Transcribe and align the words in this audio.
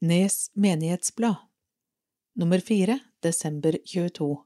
Nes 0.00 0.50
menighetsblad 0.54 1.34
Nummer 2.34 2.58
fire, 2.58 2.98
desember 3.20 3.78
22 3.84 4.36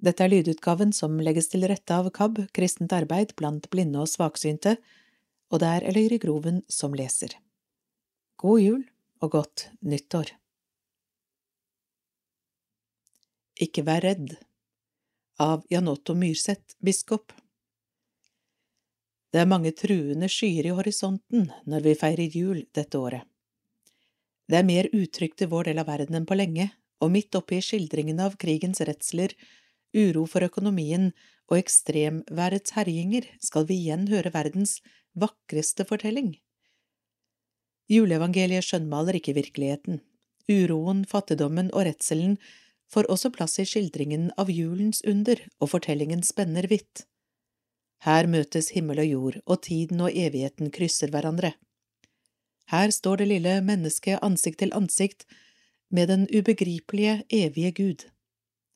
Dette 0.00 0.24
er 0.24 0.32
lydutgaven 0.32 0.94
som 0.96 1.18
legges 1.20 1.50
til 1.52 1.66
rette 1.68 1.92
av 1.92 2.08
KAB, 2.16 2.40
Kristent 2.56 2.94
arbeid 2.96 3.34
blant 3.36 3.68
blinde 3.68 4.00
og 4.00 4.08
svaksynte, 4.08 4.78
og 5.52 5.60
det 5.60 5.74
er 5.74 5.88
Eløyre 5.92 6.16
Groven 6.24 6.62
som 6.64 6.96
leser. 6.96 7.36
God 8.40 8.64
jul 8.64 8.88
og 9.20 9.34
godt 9.36 9.68
nyttår. 9.84 10.32
Ikke 13.60 13.84
vær 13.84 14.00
redd 14.00 14.38
av 15.44 15.68
Janotto 15.68 16.16
Myrseth, 16.16 16.78
biskop. 16.80 17.36
Det 19.28 19.44
er 19.44 19.56
mange 19.58 19.76
truende 19.76 20.32
skyer 20.32 20.72
i 20.72 20.78
horisonten 20.78 21.50
når 21.68 21.90
vi 21.90 22.00
feirer 22.00 22.32
jul 22.32 22.64
dette 22.72 22.96
året. 22.96 23.28
Det 24.48 24.58
er 24.58 24.68
mer 24.68 24.88
utrygt 24.96 25.42
i 25.44 25.48
vår 25.50 25.68
del 25.68 25.80
av 25.82 25.90
verden 25.90 26.16
enn 26.16 26.28
på 26.28 26.36
lenge, 26.38 26.70
og 27.04 27.12
midt 27.14 27.36
oppi 27.38 27.60
skildringene 27.62 28.24
av 28.26 28.38
krigens 28.40 28.80
redsler, 28.80 29.34
uro 29.94 30.24
for 30.28 30.44
økonomien 30.44 31.10
og 31.48 31.58
ekstremværets 31.60 32.74
herjinger 32.76 33.28
skal 33.44 33.68
vi 33.68 33.78
igjen 33.84 34.08
høre 34.10 34.32
verdens 34.34 34.78
vakreste 35.18 35.86
fortelling. 35.88 36.34
Juleevangeliet 37.88 38.66
skjønnmaler 38.66 39.16
ikke 39.16 39.36
virkeligheten. 39.36 40.02
Uroen, 40.48 41.04
fattigdommen 41.08 41.70
og 41.72 41.86
redselen 41.88 42.36
får 42.92 43.08
også 43.12 43.30
plass 43.32 43.58
i 43.60 43.66
skildringen 43.68 44.28
av 44.40 44.52
julens 44.52 45.00
under, 45.08 45.40
og 45.60 45.72
fortellingen 45.74 46.24
spenner 46.24 46.68
vidt. 46.68 47.04
Her 48.04 48.28
møtes 48.30 48.70
himmel 48.76 49.02
og 49.02 49.08
jord, 49.08 49.40
og 49.44 49.62
tiden 49.66 50.04
og 50.04 50.14
evigheten 50.14 50.70
krysser 50.72 51.12
hverandre. 51.12 51.54
Her 52.68 52.90
står 52.92 53.22
det 53.22 53.28
lille 53.30 53.54
mennesket 53.64 54.20
ansikt 54.24 54.60
til 54.60 54.74
ansikt 54.76 55.24
med 55.88 56.10
den 56.12 56.26
ubegripelige, 56.28 57.22
evige 57.32 57.70
Gud. 57.72 58.04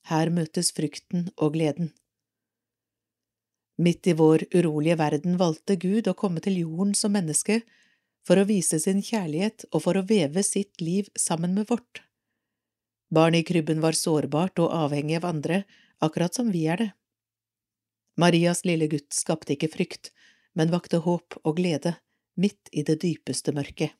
Her 0.08 0.30
møtes 0.32 0.72
frykten 0.72 1.28
og 1.36 1.52
gleden. 1.56 1.90
Midt 3.76 4.06
i 4.08 4.14
vår 4.16 4.46
urolige 4.54 4.96
verden 4.96 5.36
valgte 5.40 5.76
Gud 5.76 6.08
å 6.08 6.16
komme 6.16 6.40
til 6.40 6.56
jorden 6.62 6.94
som 6.96 7.12
menneske 7.12 7.60
for 8.24 8.40
å 8.40 8.46
vise 8.48 8.78
sin 8.80 9.02
kjærlighet 9.04 9.66
og 9.72 9.84
for 9.84 9.98
å 9.98 10.04
veve 10.08 10.44
sitt 10.46 10.80
liv 10.80 11.10
sammen 11.18 11.52
med 11.58 11.68
vårt. 11.68 12.00
Barnet 13.12 13.42
i 13.42 13.48
krybben 13.50 13.82
var 13.84 13.98
sårbart 13.98 14.62
og 14.62 14.72
avhengig 14.72 15.18
av 15.18 15.28
andre, 15.28 15.64
akkurat 16.00 16.32
som 16.32 16.48
vi 16.54 16.64
er 16.70 16.80
det. 16.80 16.88
Marias 18.16 18.64
lille 18.64 18.88
gutt 18.88 19.12
skapte 19.12 19.52
ikke 19.52 19.72
frykt, 19.72 20.12
men 20.56 20.72
vakte 20.72 21.02
håp 21.04 21.36
og 21.42 21.58
glede 21.60 21.96
midt 22.42 22.72
i 22.72 22.84
det 22.86 22.98
dypeste 23.04 23.54
mørket. 23.54 23.94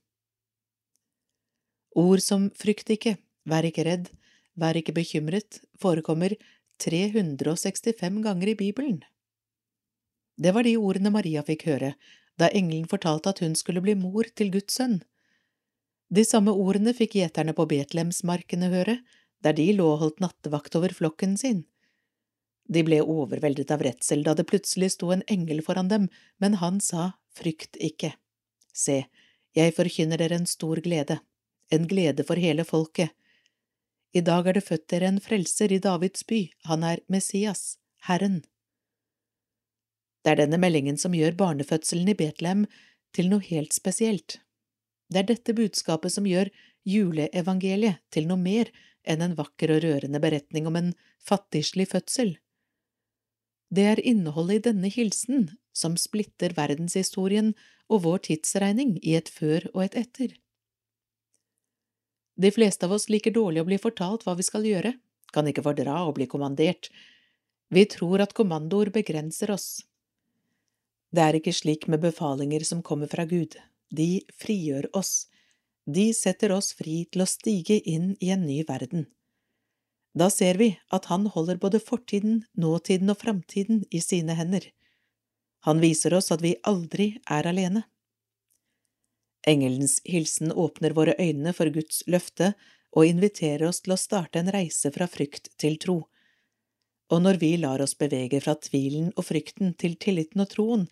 Ord 1.98 2.22
som 2.24 2.48
frykt 2.56 2.90
ikke, 2.94 3.16
vær 3.48 3.66
ikke 3.68 3.84
redd, 3.86 4.08
vær 4.56 4.76
ikke 4.78 4.94
bekymret 4.96 5.60
forekommer 5.80 6.34
365 6.82 8.22
ganger 8.24 8.52
i 8.52 8.58
Bibelen. 8.58 9.02
Det 10.40 10.54
var 10.56 10.64
de 10.66 10.78
ordene 10.80 11.12
Maria 11.12 11.44
fikk 11.46 11.66
høre 11.68 11.92
da 12.40 12.48
engelen 12.56 12.88
fortalte 12.88 13.32
at 13.32 13.42
hun 13.44 13.54
skulle 13.58 13.82
bli 13.84 13.94
mor 13.98 14.28
til 14.36 14.52
Guds 14.54 14.78
sønn. 14.78 15.00
De 16.12 16.24
samme 16.28 16.52
ordene 16.52 16.94
fikk 16.96 17.16
gjeterne 17.18 17.54
på 17.56 17.66
Betlehemsmarkene 17.68 18.70
høre, 18.72 18.98
der 19.44 19.56
de 19.56 19.68
lå 19.76 19.86
og 19.94 20.00
holdt 20.02 20.24
nattevakt 20.24 20.76
over 20.78 20.92
flokken 20.96 21.36
sin. 21.40 21.64
De 22.72 22.84
ble 22.86 23.00
overveldet 23.02 23.72
av 23.74 23.82
redsel 23.84 24.22
da 24.24 24.36
det 24.38 24.46
plutselig 24.48 24.92
sto 24.94 25.10
en 25.12 25.24
engel 25.30 25.62
foran 25.64 25.90
dem, 25.90 26.08
men 26.40 26.58
han 26.62 26.80
sa 26.80 27.12
frykt 27.36 27.76
ikke. 27.80 28.12
Se, 28.72 29.04
jeg 29.56 29.74
forkynner 29.76 30.20
dere 30.20 30.40
en 30.40 30.48
stor 30.48 30.80
glede, 30.84 31.18
en 31.72 31.88
glede 31.88 32.24
for 32.24 32.40
hele 32.40 32.64
folket. 32.64 33.12
I 34.12 34.20
dag 34.24 34.48
er 34.48 34.58
det 34.58 34.64
født 34.66 34.88
dere 34.92 35.08
en 35.08 35.20
frelser 35.24 35.72
i 35.72 35.80
Davids 35.80 36.24
by, 36.28 36.46
han 36.68 36.84
er 36.84 37.04
Messias, 37.08 37.78
Herren. 38.08 38.42
Det 40.22 40.32
er 40.32 40.42
denne 40.44 40.60
meldingen 40.60 40.98
som 41.00 41.14
gjør 41.16 41.36
barnefødselen 41.38 42.12
i 42.12 42.16
Betlehem 42.16 42.66
til 43.16 43.28
noe 43.32 43.44
helt 43.44 43.74
spesielt. 43.74 44.38
Det 45.12 45.22
er 45.22 45.28
dette 45.32 45.56
budskapet 45.56 46.14
som 46.14 46.28
gjør 46.28 46.52
juleevangeliet 46.88 48.00
til 48.14 48.28
noe 48.28 48.40
mer 48.40 48.70
enn 49.02 49.24
en 49.24 49.34
vakker 49.38 49.74
og 49.74 49.82
rørende 49.84 50.20
beretning 50.22 50.68
om 50.70 50.78
en 50.78 50.92
fattigslig 51.20 51.88
fødsel. 51.90 52.36
Det 53.72 53.84
er 53.88 54.04
innholdet 54.04 54.60
i 54.60 54.64
denne 54.70 54.92
hilsen 54.92 55.48
som 55.72 55.96
splitter 56.00 56.54
verdenshistorien 56.56 57.52
og 57.92 58.04
vår 58.06 58.24
tidsregning 58.28 58.96
i 59.02 59.16
et 59.18 59.30
før 59.32 59.68
og 59.74 59.84
et 59.86 59.98
etter. 60.04 60.36
De 62.36 62.50
fleste 62.50 62.86
av 62.88 62.94
oss 62.96 63.08
liker 63.12 63.34
dårlig 63.34 63.62
å 63.62 63.68
bli 63.68 63.78
fortalt 63.80 64.24
hva 64.26 64.34
vi 64.38 64.46
skal 64.46 64.64
gjøre, 64.66 64.94
kan 65.32 65.48
ikke 65.48 65.64
fordra 65.64 66.02
å 66.06 66.14
bli 66.16 66.26
kommandert. 66.28 66.90
Vi 67.72 67.84
tror 67.88 68.24
at 68.24 68.34
kommandoer 68.36 68.92
begrenser 68.92 69.52
oss. 69.52 69.84
Det 71.12 71.24
er 71.24 71.36
ikke 71.36 71.52
slik 71.56 71.88
med 71.92 72.00
befalinger 72.04 72.64
som 72.64 72.82
kommer 72.84 73.10
fra 73.12 73.24
Gud. 73.28 73.56
De 73.92 74.24
frigjør 74.40 74.88
oss. 74.96 75.26
De 75.84 76.12
setter 76.16 76.52
oss 76.54 76.72
fri 76.76 77.02
til 77.12 77.24
å 77.24 77.28
stige 77.28 77.80
inn 77.88 78.14
i 78.20 78.30
en 78.32 78.46
ny 78.46 78.62
verden. 78.68 79.08
Da 80.16 80.28
ser 80.32 80.58
vi 80.60 80.74
at 80.92 81.08
han 81.08 81.26
holder 81.32 81.60
både 81.60 81.80
fortiden, 81.80 82.44
nåtiden 82.56 83.12
og 83.12 83.20
framtiden 83.20 83.84
i 83.90 84.00
sine 84.04 84.36
hender. 84.36 84.68
Han 85.66 85.80
viser 85.82 86.14
oss 86.14 86.32
at 86.34 86.42
vi 86.42 86.56
aldri 86.66 87.16
er 87.30 87.46
alene. 87.46 87.84
Engelens 89.46 90.00
hilsen 90.04 90.52
åpner 90.52 90.94
våre 90.94 91.14
øyne 91.18 91.52
for 91.54 91.70
Guds 91.74 92.02
løfte 92.06 92.52
og 92.92 93.06
inviterer 93.06 93.66
oss 93.68 93.82
til 93.82 93.94
å 93.94 94.00
starte 94.00 94.42
en 94.42 94.50
reise 94.54 94.90
fra 94.94 95.08
frykt 95.10 95.50
til 95.58 95.78
tro. 95.82 95.98
Og 97.12 97.22
når 97.22 97.40
vi 97.42 97.56
lar 97.60 97.82
oss 97.84 97.94
bevege 97.98 98.40
fra 98.42 98.54
tvilen 98.58 99.10
og 99.16 99.26
frykten 99.28 99.74
til 99.78 99.96
tilliten 100.00 100.44
og 100.44 100.50
troen, 100.52 100.86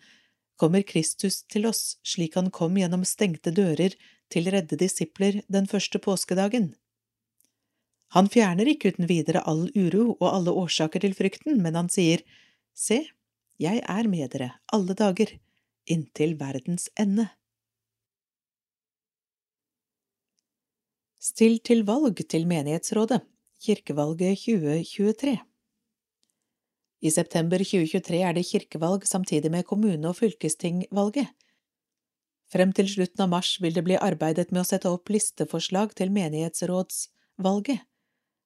kommer 0.59 0.83
Kristus 0.85 1.41
til 1.49 1.65
oss 1.69 1.97
slik 2.05 2.35
han 2.37 2.51
kom 2.53 2.75
gjennom 2.77 3.05
stengte 3.07 3.53
dører 3.55 3.95
til 4.31 4.49
redde 4.53 4.77
disipler 4.77 5.41
den 5.51 5.67
første 5.67 5.99
påskedagen. 5.99 6.73
Han 8.11 8.27
fjerner 8.29 8.67
ikke 8.67 8.91
uten 8.91 9.07
videre 9.09 9.41
all 9.47 9.69
uro 9.71 10.11
og 10.19 10.27
alle 10.29 10.53
årsaker 10.63 11.03
til 11.03 11.15
frykten, 11.17 11.61
men 11.63 11.79
han 11.79 11.89
sier, 11.89 12.23
Se, 12.75 13.01
jeg 13.61 13.83
er 13.85 14.09
med 14.09 14.31
dere 14.33 14.49
alle 14.73 14.95
dager, 14.97 15.35
inntil 15.85 16.33
verdens 16.39 16.87
ende. 16.99 17.27
Still 21.21 21.59
til 21.61 21.83
valg 21.85 22.17
til 22.33 22.47
menighetsrådet, 22.49 23.21
kirkevalget 23.61 24.39
2023 24.41 25.35
I 27.01 27.11
september 27.13 27.61
2023 27.61 28.23
er 28.25 28.33
det 28.33 28.47
kirkevalg 28.49 29.05
samtidig 29.05 29.51
med 29.53 29.67
kommune- 29.69 30.09
og 30.09 30.17
fylkestingvalget. 30.17 31.29
Frem 32.51 32.73
til 32.73 32.89
slutten 32.89 33.21
av 33.23 33.29
mars 33.29 33.53
vil 33.61 33.77
det 33.77 33.85
bli 33.85 33.95
arbeidet 34.01 34.49
med 34.51 34.63
å 34.63 34.67
sette 34.67 34.89
opp 34.89 35.13
listeforslag 35.13 35.93
til 35.95 36.09
menighetsrådsvalget. 36.11 37.85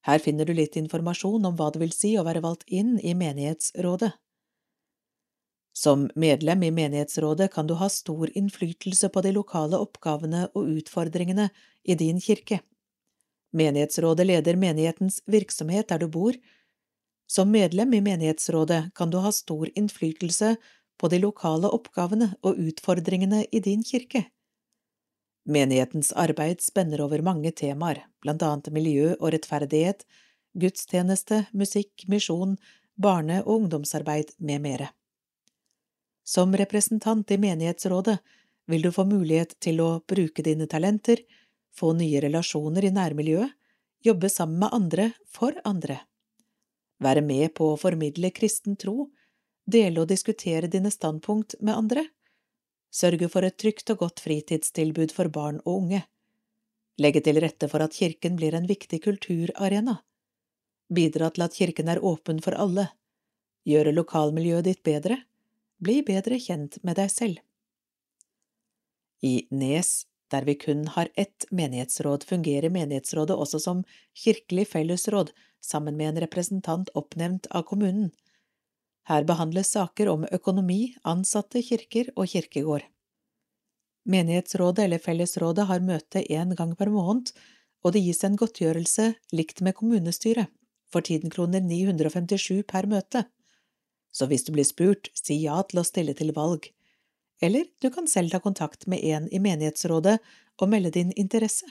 Her 0.06 0.22
finner 0.22 0.46
du 0.46 0.52
litt 0.54 0.76
informasjon 0.78 1.48
om 1.48 1.56
hva 1.56 1.72
det 1.72 1.80
vil 1.82 1.96
si 1.96 2.12
å 2.20 2.22
være 2.28 2.44
valgt 2.44 2.68
inn 2.68 3.00
i 3.00 3.16
menighetsrådet. 3.18 4.12
Som 5.76 6.10
medlem 6.14 6.62
i 6.62 6.70
menighetsrådet 6.70 7.50
kan 7.52 7.66
du 7.66 7.74
ha 7.74 7.88
stor 7.92 8.30
innflytelse 8.32 9.08
på 9.12 9.20
de 9.20 9.32
lokale 9.36 9.76
oppgavene 9.76 10.46
og 10.56 10.70
utfordringene 10.78 11.50
i 11.84 11.94
din 12.00 12.20
kirke. 12.20 12.62
Menighetsrådet 13.52 14.26
leder 14.26 14.56
menighetens 14.56 15.20
virksomhet 15.28 15.90
der 15.92 16.00
du 16.00 16.08
bor. 16.08 16.32
Som 17.28 17.52
medlem 17.52 17.92
i 17.92 18.00
menighetsrådet 18.00 18.94
kan 18.96 19.12
du 19.12 19.20
ha 19.20 19.32
stor 19.32 19.68
innflytelse 19.74 20.54
på 20.96 21.12
de 21.12 21.20
lokale 21.20 21.68
oppgavene 21.68 22.32
og 22.40 22.56
utfordringene 22.56 23.44
i 23.52 23.60
din 23.60 23.84
kirke. 23.84 24.24
Menighetens 25.44 26.08
arbeid 26.16 26.64
spenner 26.64 27.04
over 27.04 27.20
mange 27.20 27.52
temaer, 27.52 28.06
blant 28.24 28.42
annet 28.42 28.72
miljø 28.72 29.12
og 29.20 29.34
rettferdighet, 29.36 30.08
gudstjeneste, 30.56 31.44
musikk, 31.52 32.08
misjon, 32.08 32.56
barne- 32.96 33.42
og 33.44 33.60
ungdomsarbeid 33.60 34.38
med 34.40 34.64
mere. 34.64 34.95
Som 36.26 36.56
representant 36.58 37.30
i 37.30 37.38
menighetsrådet 37.38 38.18
vil 38.66 38.82
du 38.82 38.90
få 38.92 39.04
mulighet 39.06 39.54
til 39.62 39.78
å 39.80 40.00
bruke 40.10 40.42
dine 40.42 40.66
talenter, 40.66 41.20
få 41.70 41.92
nye 41.94 42.20
relasjoner 42.24 42.88
i 42.88 42.90
nærmiljøet, 42.90 43.52
jobbe 44.02 44.30
sammen 44.30 44.58
med 44.64 44.74
andre 44.74 45.04
for 45.30 45.54
andre. 45.64 46.00
Være 46.98 47.22
med 47.22 47.54
på 47.54 47.68
å 47.72 47.78
formidle 47.78 48.32
kristen 48.34 48.74
tro, 48.80 49.10
dele 49.66 50.02
og 50.02 50.10
diskutere 50.10 50.70
dine 50.72 50.90
standpunkt 50.90 51.58
med 51.60 51.76
andre, 51.76 52.06
sørge 52.90 53.28
for 53.30 53.46
et 53.46 53.58
trygt 53.62 53.94
og 53.94 54.02
godt 54.02 54.24
fritidstilbud 54.24 55.14
for 55.14 55.30
barn 55.30 55.60
og 55.64 55.82
unge, 55.84 56.02
legge 56.98 57.22
til 57.22 57.38
rette 57.44 57.68
for 57.70 57.84
at 57.84 57.94
kirken 57.94 58.38
blir 58.40 58.56
en 58.58 58.66
viktig 58.66 59.02
kulturarena, 59.04 60.00
bidra 60.90 61.30
til 61.30 61.46
at 61.46 61.54
kirken 61.54 61.92
er 61.92 62.02
åpen 62.02 62.42
for 62.42 62.58
alle, 62.58 62.88
gjøre 63.66 63.94
lokalmiljøet 63.94 64.70
ditt 64.70 64.82
bedre, 64.86 65.20
bli 65.82 66.02
bedre 66.06 66.38
kjent 66.40 66.78
med 66.82 66.96
deg 67.00 67.10
selv. 67.12 67.40
I 69.22 69.46
Nes 69.50 70.06
Der 70.30 70.42
vi 70.42 70.56
kun 70.58 70.88
har 70.90 71.08
ett 71.14 71.46
menighetsråd, 71.50 72.24
fungerer 72.26 72.70
menighetsrådet 72.74 73.36
også 73.36 73.60
som 73.62 73.84
kirkelig 74.24 74.64
fellesråd 74.72 75.30
sammen 75.62 75.96
med 75.96 76.08
en 76.08 76.20
representant 76.24 76.90
oppnevnt 76.98 77.46
av 77.50 77.62
kommunen. 77.62 78.10
Her 79.06 79.22
behandles 79.22 79.70
saker 79.70 80.08
om 80.10 80.26
økonomi, 80.32 80.96
ansatte, 81.06 81.62
kirker 81.62 82.10
og 82.16 82.26
kirkegård. 82.32 82.82
Menighetsrådet 84.06 84.84
eller 84.84 84.98
fellesrådet 84.98 85.68
har 85.70 85.86
møte 85.86 86.24
én 86.26 86.54
gang 86.58 86.74
per 86.74 86.90
måned, 86.90 87.30
og 87.86 87.94
det 87.94 88.02
gis 88.02 88.24
en 88.26 88.38
godtgjørelse 88.38 89.12
likt 89.30 89.62
med 89.62 89.78
kommunestyret, 89.78 90.50
for 90.90 91.06
tiden 91.06 91.30
kroner 91.30 91.62
957 91.62 92.64
per 92.66 92.90
møte. 92.90 93.28
Så 94.16 94.28
hvis 94.30 94.46
du 94.46 94.54
blir 94.56 94.64
spurt, 94.64 95.10
si 95.12 95.42
ja 95.42 95.58
til 95.68 95.82
å 95.82 95.84
stille 95.84 96.14
til 96.16 96.32
valg. 96.36 96.70
Eller 97.44 97.68
du 97.84 97.90
kan 97.92 98.08
selv 98.08 98.32
ta 98.32 98.40
kontakt 98.40 98.86
med 98.88 99.04
en 99.04 99.28
i 99.28 99.40
menighetsrådet 99.44 100.16
og 100.56 100.70
melde 100.72 100.94
din 100.94 101.12
interesse. 101.20 101.68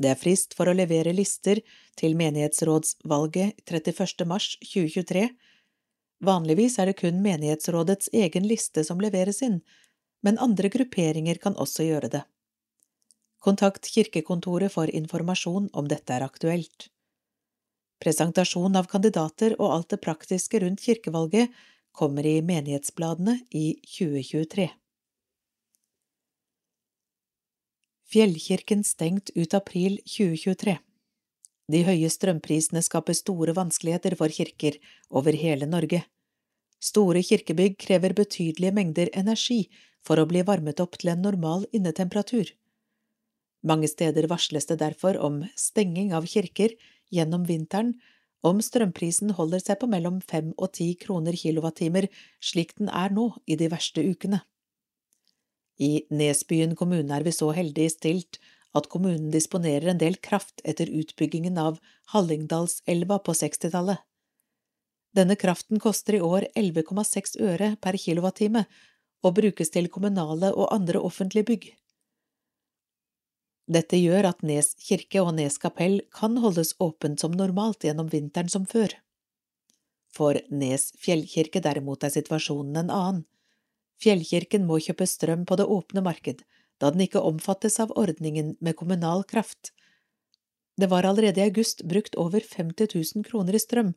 Det 0.00 0.08
er 0.08 0.18
frist 0.18 0.56
for 0.56 0.70
å 0.70 0.74
levere 0.74 1.12
lister 1.12 1.60
til 2.00 2.16
menighetsrådsvalget 2.16 3.60
31. 3.68 4.24
mars 4.26 4.54
2023. 4.64 5.26
Vanligvis 6.24 6.78
er 6.80 6.88
det 6.88 6.98
kun 7.02 7.20
menighetsrådets 7.22 8.08
egen 8.16 8.48
liste 8.48 8.86
som 8.88 9.02
leveres 9.02 9.42
inn, 9.44 9.60
men 10.24 10.40
andre 10.40 10.70
grupperinger 10.72 11.38
kan 11.42 11.58
også 11.60 11.84
gjøre 11.90 12.10
det. 12.16 12.22
Kontakt 13.42 13.90
kirkekontoret 13.90 14.72
for 14.72 14.88
informasjon 14.88 15.68
om 15.74 15.88
dette 15.90 16.14
er 16.14 16.24
aktuelt. 16.24 16.88
Presentasjon 18.02 18.74
av 18.74 18.88
kandidater 18.90 19.54
og 19.60 19.68
alt 19.76 19.92
det 19.94 20.00
praktiske 20.02 20.58
rundt 20.58 20.82
kirkevalget 20.82 21.52
kommer 21.94 22.26
i 22.26 22.40
menighetsbladene 22.42 23.36
i 23.54 23.76
2023. 23.86 24.64
Fjellkirken 28.12 28.82
stengt 28.84 29.30
ut 29.36 29.54
april 29.54 30.00
2023 30.02 30.74
De 31.72 31.82
høye 31.86 32.08
strømprisene 32.10 32.82
skaper 32.82 33.16
store 33.16 33.54
vanskeligheter 33.56 34.16
for 34.18 34.34
kirker 34.34 34.80
over 35.08 35.38
hele 35.38 35.68
Norge. 35.70 36.02
Store 36.82 37.22
kirkebygg 37.22 37.78
krever 37.78 38.16
betydelige 38.18 38.74
mengder 38.74 39.12
energi 39.14 39.68
for 40.02 40.18
å 40.18 40.26
bli 40.26 40.42
varmet 40.42 40.82
opp 40.82 40.98
til 40.98 41.12
en 41.12 41.22
normal 41.22 41.68
innetemperatur. 41.70 42.50
Mange 43.62 43.86
steder 43.86 44.26
varsles 44.26 44.66
det 44.66 44.80
derfor 44.82 45.20
om 45.22 45.44
stenging 45.54 46.10
av 46.18 46.26
kirker 46.26 46.74
gjennom 47.12 47.44
vinteren 47.48 47.94
om 48.42 48.58
strømprisen 48.64 49.34
holder 49.38 49.62
seg 49.62 49.78
på 49.80 49.88
mellom 49.90 50.18
fem 50.26 50.50
og 50.56 50.72
ti 50.78 50.88
kroner 50.98 51.36
kilowattimer, 51.38 52.08
slik 52.42 52.74
den 52.78 52.90
er 52.90 53.14
nå 53.14 53.28
i 53.46 53.58
de 53.58 53.68
verste 53.70 54.02
ukene. 54.02 54.42
I 55.78 56.04
Nesbyen 56.10 56.74
kommune 56.78 57.14
er 57.14 57.24
vi 57.26 57.34
så 57.34 57.52
heldig 57.54 57.88
stilt 57.94 58.40
at 58.76 58.88
kommunen 58.92 59.30
disponerer 59.32 59.92
en 59.92 60.00
del 60.00 60.16
kraft 60.24 60.62
etter 60.68 60.90
utbyggingen 60.90 61.58
av 61.60 61.78
Hallingdalselva 62.12 63.20
på 63.24 63.34
60-tallet. 63.36 64.00
Denne 65.12 65.36
kraften 65.36 65.80
koster 65.80 66.16
i 66.16 66.22
år 66.24 66.48
11,6 66.56 67.36
øre 67.44 67.74
per 67.84 67.98
kilowattime 68.00 68.64
og 69.22 69.36
brukes 69.36 69.70
til 69.70 69.90
kommunale 69.92 70.50
og 70.56 70.72
andre 70.74 71.02
offentlige 71.04 71.48
bygg. 71.50 71.66
Dette 73.70 73.96
gjør 73.96 74.26
at 74.32 74.42
Nes 74.42 74.72
kirke 74.82 75.22
og 75.22 75.34
Nes 75.36 75.58
kapell 75.62 76.00
kan 76.14 76.36
holdes 76.42 76.74
åpent 76.82 77.22
som 77.22 77.34
normalt 77.36 77.84
gjennom 77.86 78.08
vinteren 78.10 78.50
som 78.50 78.66
før. 78.66 78.94
For 80.12 80.40
Nes 80.50 80.90
fjellkirke 81.00 81.62
derimot 81.64 82.04
er 82.04 82.12
situasjonen 82.12 82.82
en 82.82 82.90
annen. 82.90 83.22
Fjellkirken 84.02 84.66
må 84.66 84.80
kjøpe 84.82 85.06
strøm 85.06 85.46
på 85.46 85.56
det 85.60 85.68
åpne 85.70 86.02
marked, 86.02 86.42
da 86.82 86.90
den 86.90 87.04
ikke 87.06 87.22
omfattes 87.22 87.78
av 87.80 87.94
ordningen 87.94 88.56
med 88.60 88.76
kommunal 88.76 89.22
kraft. 89.24 89.70
Det 90.76 90.88
var 90.90 91.06
allerede 91.06 91.38
i 91.38 91.46
august 91.46 91.84
brukt 91.86 92.16
over 92.18 92.42
50 92.42 92.90
000 92.96 93.28
kroner 93.28 93.54
i 93.54 93.62
strøm, 93.62 93.92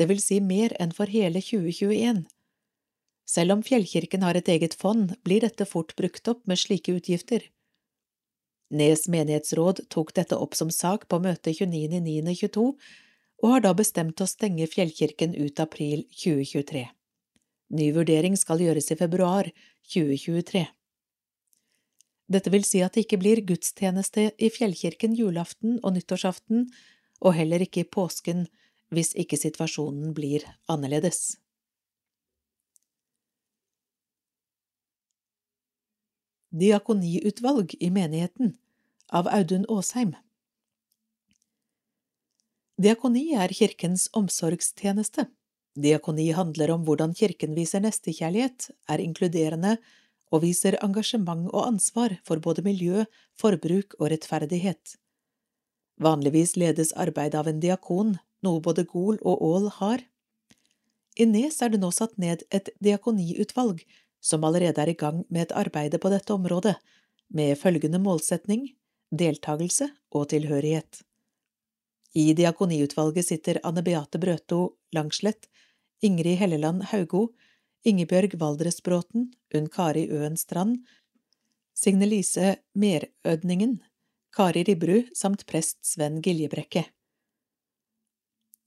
det 0.00 0.08
vil 0.08 0.22
si 0.24 0.40
mer 0.40 0.72
enn 0.80 0.94
for 0.96 1.10
hele 1.12 1.42
2021. 1.44 2.24
Selv 3.28 3.54
om 3.54 3.62
Fjellkirken 3.62 4.24
har 4.24 4.38
et 4.38 4.48
eget 4.48 4.74
fond, 4.74 5.12
blir 5.22 5.44
dette 5.44 5.66
fort 5.68 5.92
brukt 5.98 6.28
opp 6.32 6.46
med 6.48 6.58
slike 6.58 6.94
utgifter. 6.96 7.44
Nes 8.72 9.04
menighetsråd 9.12 9.82
tok 9.92 10.14
dette 10.16 10.36
opp 10.40 10.54
som 10.56 10.70
sak 10.72 11.04
på 11.12 11.18
møtet 11.20 11.58
29.9.22, 11.60 12.62
og 13.42 13.50
har 13.52 13.64
da 13.66 13.72
bestemt 13.76 14.20
å 14.22 14.28
stenge 14.30 14.68
Fjellkirken 14.70 15.34
ut 15.36 15.60
april 15.60 16.06
2023. 16.14 16.86
Ny 17.76 17.88
vurdering 17.92 18.38
skal 18.40 18.62
gjøres 18.64 18.88
i 18.94 18.96
februar 18.96 19.50
2023. 19.92 20.62
Dette 22.32 22.52
vil 22.54 22.64
si 22.64 22.80
at 22.80 22.96
det 22.96 23.04
ikke 23.04 23.20
blir 23.20 23.42
gudstjeneste 23.44 24.30
i 24.40 24.48
Fjellkirken 24.54 25.18
julaften 25.18 25.76
og 25.82 25.98
nyttårsaften, 25.98 26.64
og 27.20 27.36
heller 27.36 27.66
ikke 27.66 27.84
i 27.84 27.90
påsken 27.98 28.46
hvis 28.92 29.12
ikke 29.20 29.36
situasjonen 29.36 30.16
blir 30.16 30.48
annerledes. 30.72 31.36
Diakoniutvalg 36.52 37.76
i 37.80 37.92
menigheten 37.92 38.56
av 39.12 39.28
Audun 39.28 39.66
Aasheim. 39.68 40.14
Diakoni 42.82 43.34
er 43.36 43.52
kirkens 43.52 44.08
omsorgstjeneste. 44.16 45.26
Diakoni 45.76 46.30
handler 46.36 46.72
om 46.74 46.86
hvordan 46.86 47.12
kirken 47.16 47.54
viser 47.56 47.84
nestekjærlighet, 47.84 48.70
er 48.88 49.04
inkluderende 49.04 49.76
og 50.32 50.42
viser 50.46 50.78
engasjement 50.84 51.50
og 51.52 51.66
ansvar 51.66 52.16
for 52.24 52.40
både 52.40 52.64
miljø, 52.64 53.04
forbruk 53.38 53.96
og 54.00 54.08
rettferdighet. 54.14 54.96
Vanligvis 56.00 56.56
ledes 56.56 56.94
arbeidet 56.96 57.38
av 57.38 57.48
en 57.48 57.60
diakon, 57.60 58.16
noe 58.42 58.64
både 58.64 58.86
Gol 58.88 59.20
og 59.20 59.44
Ål 59.44 59.68
har. 59.78 60.00
I 61.20 61.28
Nes 61.28 61.60
er 61.60 61.74
det 61.74 61.82
nå 61.82 61.92
satt 61.92 62.16
ned 62.16 62.46
et 62.50 62.72
diakoniutvalg 62.80 63.84
som 64.24 64.44
allerede 64.48 64.80
er 64.80 64.90
i 64.90 64.98
gang 64.98 65.26
med 65.28 65.46
et 65.46 65.56
arbeide 65.56 66.00
på 66.00 66.10
dette 66.10 66.32
området, 66.32 66.78
med 67.28 67.58
følgende 67.60 68.00
målsetning 68.00 68.70
deltakelse 69.12 69.90
og 70.16 70.28
tilhørighet. 70.32 71.02
I 72.16 72.32
diakoniutvalget 72.36 73.28
sitter 73.28 73.60
Anne 73.64 73.84
Beate 73.84 74.20
Brøto 74.20 74.76
Langslett, 74.92 75.48
Ingrid 76.02 76.40
Helleland 76.40 76.88
Haugo, 76.90 77.28
Ingebjørg 77.84 78.34
Valdresbråten, 78.40 79.30
Unn 79.54 79.68
Kari 79.72 80.08
Øen 80.10 80.36
Strand, 80.36 80.82
Signe 81.74 82.06
Lise 82.06 82.56
Merødningen, 82.74 83.78
Kari 84.36 84.64
Ribberud 84.68 85.12
samt 85.16 85.46
prest 85.46 85.80
Sven 85.86 86.20
Giljebrekke. 86.22 86.84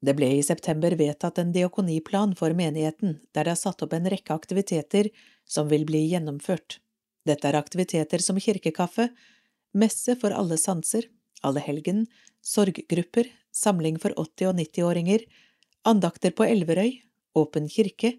Det 0.05 0.13
ble 0.17 0.27
i 0.37 0.43
september 0.45 0.93
vedtatt 0.99 1.39
en 1.41 1.53
diakoniplan 1.55 2.35
for 2.37 2.53
menigheten, 2.53 3.19
der 3.33 3.47
det 3.47 3.55
er 3.55 3.61
satt 3.61 3.81
opp 3.85 3.93
en 3.95 4.09
rekke 4.11 4.35
aktiviteter 4.35 5.09
som 5.47 5.69
vil 5.71 5.85
bli 5.87 6.03
gjennomført. 6.11 6.79
Dette 7.25 7.49
er 7.49 7.57
aktiviteter 7.57 8.21
som 8.21 8.37
kirkekaffe, 8.41 9.07
messe 9.75 10.15
for 10.20 10.34
alle 10.36 10.58
sanser, 10.58 11.10
alle 11.46 11.62
helgen, 11.63 12.05
sorggrupper, 12.41 13.29
samling 13.51 14.00
for 14.01 14.15
80- 14.17 14.50
og 14.51 14.62
90-åringer, 14.62 15.25
andakter 15.86 16.34
på 16.36 16.48
Elverøy, 16.48 17.01
åpen 17.36 17.67
kirke, 17.70 18.15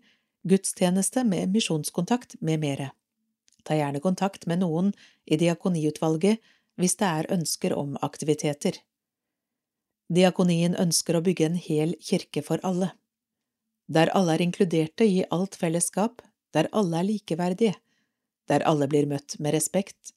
gudstjeneste 0.47 1.25
med 1.25 1.51
misjonskontakt 1.55 2.37
med 2.41 2.63
mere. 2.63 2.91
Ta 3.67 3.75
gjerne 3.75 4.03
kontakt 4.03 4.47
med 4.47 4.63
noen 4.63 4.93
i 5.27 5.39
diakoniutvalget 5.41 6.43
hvis 6.79 6.99
det 7.01 7.09
er 7.09 7.31
ønsker 7.35 7.75
om 7.75 7.97
aktiviteter. 8.05 8.79
Diakonien 10.13 10.77
ønsker 10.79 11.19
å 11.19 11.25
bygge 11.25 11.49
en 11.49 11.59
hel 11.59 11.97
kirke 11.99 12.45
for 12.47 12.63
alle. 12.63 12.93
Der 13.91 14.13
alle 14.15 14.37
er 14.37 14.45
inkluderte 14.45 15.07
i 15.07 15.25
alt 15.35 15.57
fellesskap, 15.59 16.23
der 16.55 16.69
alle 16.73 17.01
er 17.01 17.09
likeverdige, 17.09 17.75
der 18.47 18.63
alle 18.69 18.87
blir 18.91 19.09
møtt 19.11 19.39
med 19.43 19.57
respekt, 19.57 20.16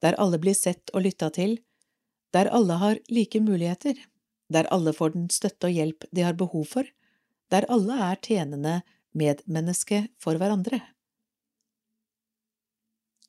der 0.00 0.16
alle 0.20 0.38
blir 0.40 0.56
sett 0.56 0.92
og 0.94 1.04
lytta 1.06 1.30
til, 1.34 1.58
der 2.34 2.50
alle 2.54 2.78
har 2.80 3.00
like 3.10 3.40
muligheter, 3.40 3.94
der 4.50 4.68
alle 4.74 4.92
får 4.96 5.14
den 5.16 5.28
støtte 5.30 5.68
og 5.68 5.76
hjelp 5.76 6.06
de 6.10 6.24
har 6.26 6.38
behov 6.38 6.64
for, 6.72 6.86
der 7.50 7.66
alle 7.68 7.98
er 8.10 8.18
tjenende 8.22 8.80
medmenneske 9.12 10.06
for 10.18 10.38
hverandre. 10.38 10.80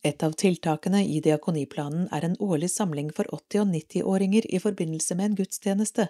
Et 0.01 0.23
av 0.25 0.33
tiltakene 0.33 1.03
i 1.05 1.19
diakoniplanen 1.21 2.07
er 2.15 2.25
en 2.25 2.37
årlig 2.41 2.71
samling 2.73 3.11
for 3.13 3.29
80- 3.29 3.61
og 3.61 3.73
90-åringer 3.75 4.47
i 4.49 4.61
forbindelse 4.61 5.17
med 5.17 5.29
en 5.29 5.37
gudstjeneste. 5.37 6.07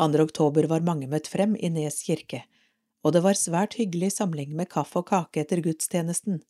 2. 0.00 0.08
oktober 0.24 0.66
var 0.70 0.86
mange 0.86 1.08
møtt 1.10 1.28
frem 1.28 1.52
i 1.60 1.68
Nes 1.68 2.00
kirke, 2.06 2.42
og 3.04 3.12
det 3.12 3.20
var 3.26 3.36
svært 3.36 3.76
hyggelig 3.76 4.14
samling 4.16 4.56
med 4.56 4.70
kaffe 4.72 5.02
og 5.02 5.10
kake 5.12 5.44
etter 5.44 5.60
gudstjenesten. 5.64 6.40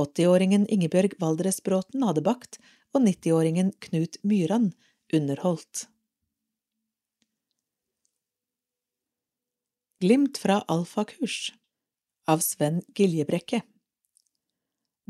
80-åringen 0.00 0.66
Ingebjørg 0.66 1.18
Valdresbråten 1.22 2.02
hadde 2.06 2.24
bakt, 2.26 2.58
og 2.94 3.04
90-åringen 3.06 3.72
Knut 3.82 4.18
Myran 4.22 4.72
underholdt. 5.14 5.86
Glimt 10.02 10.38
fra 10.38 10.58
alfakurs 10.68 11.54
av 12.28 12.42
Sven 12.44 12.82
Giljebrekke 12.98 13.62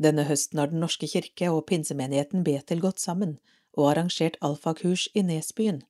Denne 0.01 0.23
høsten 0.29 0.61
har 0.61 0.71
Den 0.71 0.81
norske 0.83 1.09
kirke 1.09 1.49
og 1.51 1.65
pinsemenigheten 1.71 2.45
Betel 2.45 2.83
gått 2.83 3.01
sammen 3.03 3.37
og 3.75 3.89
arrangert 3.91 4.37
alfakurs 4.45 5.09
i 5.13 5.23
Nesbyen. 5.25 5.81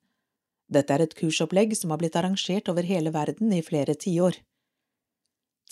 Dette 0.71 0.95
er 0.95 1.03
et 1.05 1.15
kursopplegg 1.17 1.75
som 1.77 1.93
har 1.93 2.01
blitt 2.01 2.17
arrangert 2.17 2.69
over 2.71 2.87
hele 2.87 3.13
verden 3.13 3.53
i 3.53 3.61
flere 3.65 3.93
tiår. 3.93 4.39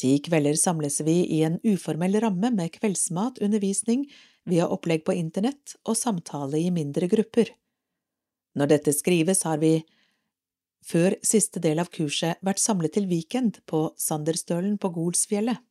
Ti 0.03 0.17
kvelder 0.19 0.57
samles 0.59 0.99
vi 1.07 1.21
i 1.31 1.37
en 1.47 1.61
uformell 1.63 2.17
ramme 2.19 2.49
med 2.51 2.73
kveldsmat, 2.75 3.37
undervisning, 3.39 4.01
via 4.43 4.65
opplegg 4.67 5.05
på 5.07 5.15
internett 5.15 5.77
og 5.87 5.95
samtale 5.95 6.59
i 6.59 6.73
mindre 6.75 7.07
grupper. 7.07 7.53
Når 8.59 8.73
dette 8.73 8.91
skrives, 8.91 9.45
har 9.47 9.61
vi 9.63 9.77
før 10.83 11.15
siste 11.23 11.63
del 11.63 11.79
av 11.79 11.87
kurset 11.95 12.43
vært 12.43 12.59
samlet 12.59 12.97
til 12.97 13.07
weekend 13.07 13.61
på 13.63 13.85
Sanderstølen 13.95 14.75
på 14.75 14.91
Golsfjellet. 14.91 15.63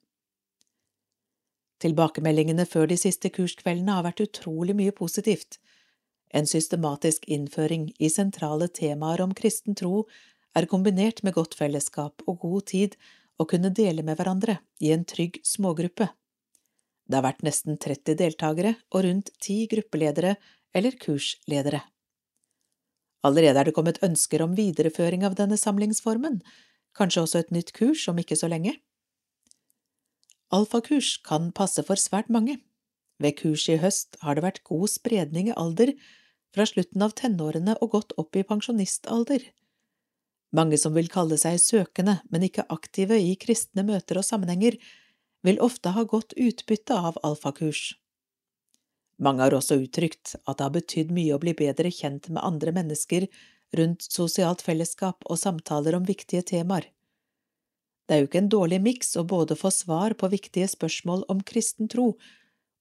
Tilbakemeldingene 1.84 2.64
før 2.64 2.88
de 2.88 2.96
siste 2.96 3.28
kurskveldene 3.28 3.98
har 3.98 4.08
vært 4.08 4.24
utrolig 4.24 4.78
mye 4.78 4.96
positivt. 4.96 5.60
En 6.32 6.48
systematisk 6.48 7.28
innføring 7.28 7.90
i 8.00 8.08
sentrale 8.08 8.72
temaer 8.72 9.20
om 9.20 9.36
kristen 9.36 9.76
tro 9.76 10.06
er 10.56 10.70
kombinert 10.70 11.20
med 11.20 11.36
godt 11.36 11.58
fellesskap 11.58 12.24
og 12.24 12.46
god 12.46 12.70
tid 12.72 12.96
å 13.40 13.46
kunne 13.48 13.72
dele 13.74 14.04
med 14.06 14.18
hverandre 14.18 14.58
i 14.80 14.92
en 14.94 15.04
trygg 15.08 15.40
smågruppe. 15.46 16.08
Det 17.08 17.18
har 17.18 17.26
vært 17.26 17.42
nesten 17.46 17.78
30 17.80 18.18
deltakere 18.20 18.76
og 18.92 19.04
rundt 19.06 19.32
ti 19.42 19.64
gruppeledere 19.70 20.36
eller 20.74 20.96
kursledere. 21.00 21.82
Allerede 23.22 23.60
er 23.60 23.68
det 23.68 23.76
kommet 23.76 24.02
ønsker 24.02 24.42
om 24.42 24.56
videreføring 24.58 25.26
av 25.26 25.36
denne 25.38 25.58
samlingsformen, 25.60 26.40
kanskje 26.98 27.22
også 27.22 27.42
et 27.42 27.52
nytt 27.54 27.72
kurs 27.76 28.08
om 28.10 28.18
ikke 28.18 28.38
så 28.38 28.50
lenge. 28.50 28.74
Alfakurs 30.52 31.16
kan 31.24 31.52
passe 31.56 31.84
for 31.86 32.00
svært 32.00 32.28
mange. 32.32 32.58
Ved 33.22 33.38
kurset 33.38 33.76
i 33.76 33.82
høst 33.82 34.18
har 34.24 34.36
det 34.36 34.44
vært 34.44 34.64
god 34.68 34.90
spredning 34.90 35.48
i 35.48 35.56
alder, 35.56 35.94
fra 36.52 36.66
slutten 36.68 37.04
av 37.04 37.14
tenårene 37.16 37.78
og 37.80 37.94
godt 37.94 38.12
opp 38.20 38.36
i 38.36 38.44
pensjonistalder. 38.44 39.46
Mange 40.52 40.76
som 40.78 40.92
vil 40.92 41.08
kalle 41.12 41.38
seg 41.40 41.56
søkende, 41.60 42.18
men 42.28 42.44
ikke 42.44 42.66
aktive 42.72 43.16
i 43.16 43.32
kristne 43.40 43.84
møter 43.88 44.20
og 44.20 44.26
sammenhenger, 44.28 44.76
vil 45.42 45.60
ofte 45.64 45.94
ha 45.96 46.04
godt 46.04 46.36
utbytte 46.38 46.94
av 46.94 47.16
alfakurs. 47.26 47.94
Mange 49.22 49.44
har 49.44 49.54
også 49.56 49.78
uttrykt 49.80 50.34
at 50.44 50.58
det 50.58 50.66
har 50.66 50.74
betydd 50.74 51.12
mye 51.14 51.34
å 51.34 51.40
bli 51.42 51.54
bedre 51.56 51.90
kjent 51.94 52.28
med 52.28 52.42
andre 52.44 52.74
mennesker 52.74 53.28
rundt 53.78 54.04
sosialt 54.04 54.62
fellesskap 54.64 55.24
og 55.24 55.40
samtaler 55.40 55.96
om 55.96 56.06
viktige 56.06 56.44
temaer. 56.52 56.88
Det 58.06 58.16
er 58.16 58.22
jo 58.22 58.28
ikke 58.28 58.42
en 58.42 58.52
dårlig 58.52 58.80
miks 58.82 59.14
å 59.16 59.24
både 59.24 59.56
få 59.56 59.70
svar 59.72 60.16
på 60.18 60.28
viktige 60.32 60.68
spørsmål 60.68 61.24
om 61.32 61.40
kristen 61.46 61.88
tro, 61.88 62.12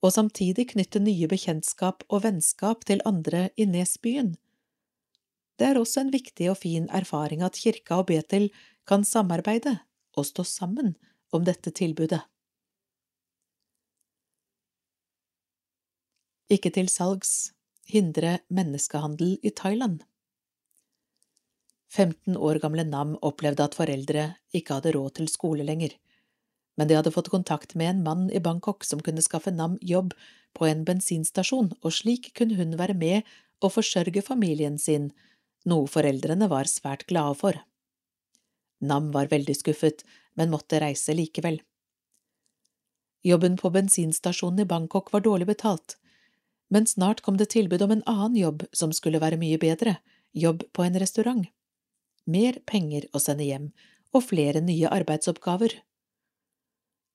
og 0.01 0.13
samtidig 0.15 0.71
knytte 0.73 0.99
nye 0.99 1.29
bekjentskap 1.29 2.03
og 2.09 2.23
vennskap 2.25 2.83
til 2.89 3.03
andre 3.05 3.49
i 3.55 3.67
Nesbyen. 3.69 4.33
Det 5.59 5.67
er 5.67 5.79
også 5.79 6.05
en 6.05 6.13
viktig 6.13 6.49
og 6.51 6.59
fin 6.63 6.89
erfaring 6.89 7.43
at 7.45 7.59
kirka 7.59 8.01
og 8.01 8.09
Betel 8.09 8.49
kan 8.87 9.05
samarbeide 9.05 9.77
og 10.17 10.27
stå 10.27 10.43
sammen 10.47 10.95
om 11.31 11.45
dette 11.47 11.71
tilbudet. 11.71 12.21
ikke 16.51 16.71
til 16.75 16.89
salgs, 16.91 17.51
hindre 17.87 18.39
menneskehandel 18.51 19.37
i 19.43 19.51
Thailand. 19.55 20.01
15 21.91 22.37
år 22.37 22.59
gamle 22.63 22.85
Nam 22.87 23.17
opplevde 23.21 23.65
at 23.67 23.75
foreldre 23.75 24.27
ikke 24.55 24.77
hadde 24.77 24.93
råd 24.95 25.17
til 25.17 25.27
skole 25.31 25.65
lenger, 25.67 25.95
men 26.79 26.87
de 26.87 26.95
hadde 26.95 27.11
fått 27.11 27.31
kontakt 27.31 27.75
med 27.75 27.89
en 27.89 28.03
mann 28.03 28.29
i 28.31 28.39
Bangkok 28.39 28.85
som 28.87 29.03
kunne 29.03 29.23
skaffe 29.23 29.51
Nam 29.51 29.75
jobb 29.81 30.13
på 30.55 30.67
en 30.67 30.85
bensinstasjon, 30.87 31.73
og 31.83 31.95
slik 31.95 32.31
kunne 32.37 32.55
hun 32.59 32.77
være 32.79 32.95
med 32.95 33.27
og 33.61 33.75
forsørge 33.75 34.23
familien 34.23 34.79
sin, 34.79 35.11
noe 35.69 35.89
foreldrene 35.89 36.47
var 36.51 36.69
svært 36.69 37.05
glade 37.09 37.37
for. 37.39 37.59
Nam 38.81 39.11
var 39.13 39.29
veldig 39.31 39.55
skuffet, 39.59 40.05
men 40.33 40.49
måtte 40.53 40.79
reise 40.81 41.13
likevel. 41.13 41.59
Jobben 43.21 43.57
på 43.57 43.69
bensinstasjonen 43.69 44.63
i 44.63 44.65
Bangkok 44.65 45.11
var 45.13 45.21
dårlig 45.21 45.47
betalt, 45.51 45.97
men 46.73 46.87
snart 46.87 47.21
kom 47.21 47.37
det 47.37 47.51
tilbud 47.53 47.81
om 47.81 47.91
en 47.91 48.03
annen 48.09 48.35
jobb 48.39 48.65
som 48.73 48.93
skulle 48.95 49.21
være 49.21 49.37
mye 49.37 49.59
bedre, 49.61 49.97
jobb 50.33 50.63
på 50.73 50.83
en 50.83 50.97
restaurant. 50.99 51.45
Mer 52.25 52.57
penger 52.65 53.05
å 53.13 53.21
sende 53.21 53.45
hjem, 53.45 53.71
og 54.15 54.25
flere 54.29 54.61
nye 54.63 54.89
arbeidsoppgaver. 54.89 55.75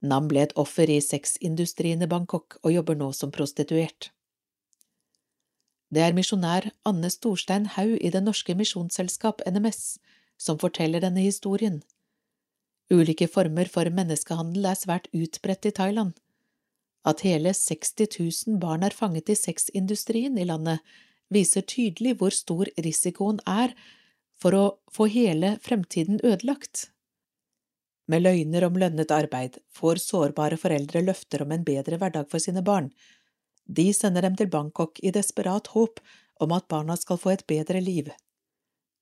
Nam 0.07 0.29
ble 0.29 0.45
et 0.45 0.55
offer 0.61 0.91
i 0.93 1.01
sexindustrien 1.03 2.03
i 2.05 2.11
Bangkok 2.11 2.59
og 2.63 2.75
jobber 2.75 2.99
nå 3.01 3.11
som 3.17 3.33
prostituert. 3.35 4.11
Det 5.97 6.03
er 6.05 6.13
misjonær 6.13 6.67
Anne 6.85 7.09
Storstein 7.09 7.71
Haug 7.73 7.95
i 8.05 8.11
Det 8.13 8.21
Norske 8.21 8.53
Misjonsselskap, 8.53 9.39
NMS, 9.49 9.97
som 10.37 10.59
forteller 10.61 11.01
denne 11.01 11.23
historien. 11.25 11.79
Ulike 12.93 13.25
former 13.33 13.71
for 13.73 13.89
menneskehandel 13.89 14.69
er 14.69 14.77
svært 14.77 15.09
utbredt 15.17 15.71
i 15.71 15.73
Thailand. 15.79 16.13
At 17.09 17.25
hele 17.25 17.55
60 17.57 18.13
000 18.19 18.61
barn 18.61 18.85
er 18.85 18.93
fanget 18.93 19.33
i 19.33 19.39
sexindustrien 19.41 20.37
i 20.37 20.45
landet, 20.45 20.85
viser 21.33 21.65
tydelig 21.65 22.19
hvor 22.21 22.35
stor 22.35 22.69
risikoen 22.77 23.41
er 23.49 23.73
for 24.37 24.53
å 24.53 24.65
få 24.93 25.09
hele 25.09 25.55
fremtiden 25.65 26.21
ødelagt. 26.21 26.91
Med 28.07 28.27
løgner 28.27 28.69
om 28.69 28.77
lønnet 28.77 29.17
arbeid 29.17 29.63
får 29.73 30.05
sårbare 30.05 30.61
foreldre 30.61 31.01
løfter 31.09 31.47
om 31.47 31.57
en 31.57 31.65
bedre 31.65 31.97
hverdag 31.97 32.29
for 32.29 32.43
sine 32.43 32.61
barn. 32.63 32.93
De 33.67 33.91
sender 33.95 34.23
dem 34.23 34.37
til 34.39 34.51
Bangkok 34.51 35.01
i 35.03 35.11
desperat 35.11 35.73
håp 35.75 36.01
om 36.41 36.53
at 36.55 36.69
barna 36.71 36.97
skal 36.97 37.19
få 37.19 37.35
et 37.35 37.47
bedre 37.51 37.81
liv. 37.83 38.13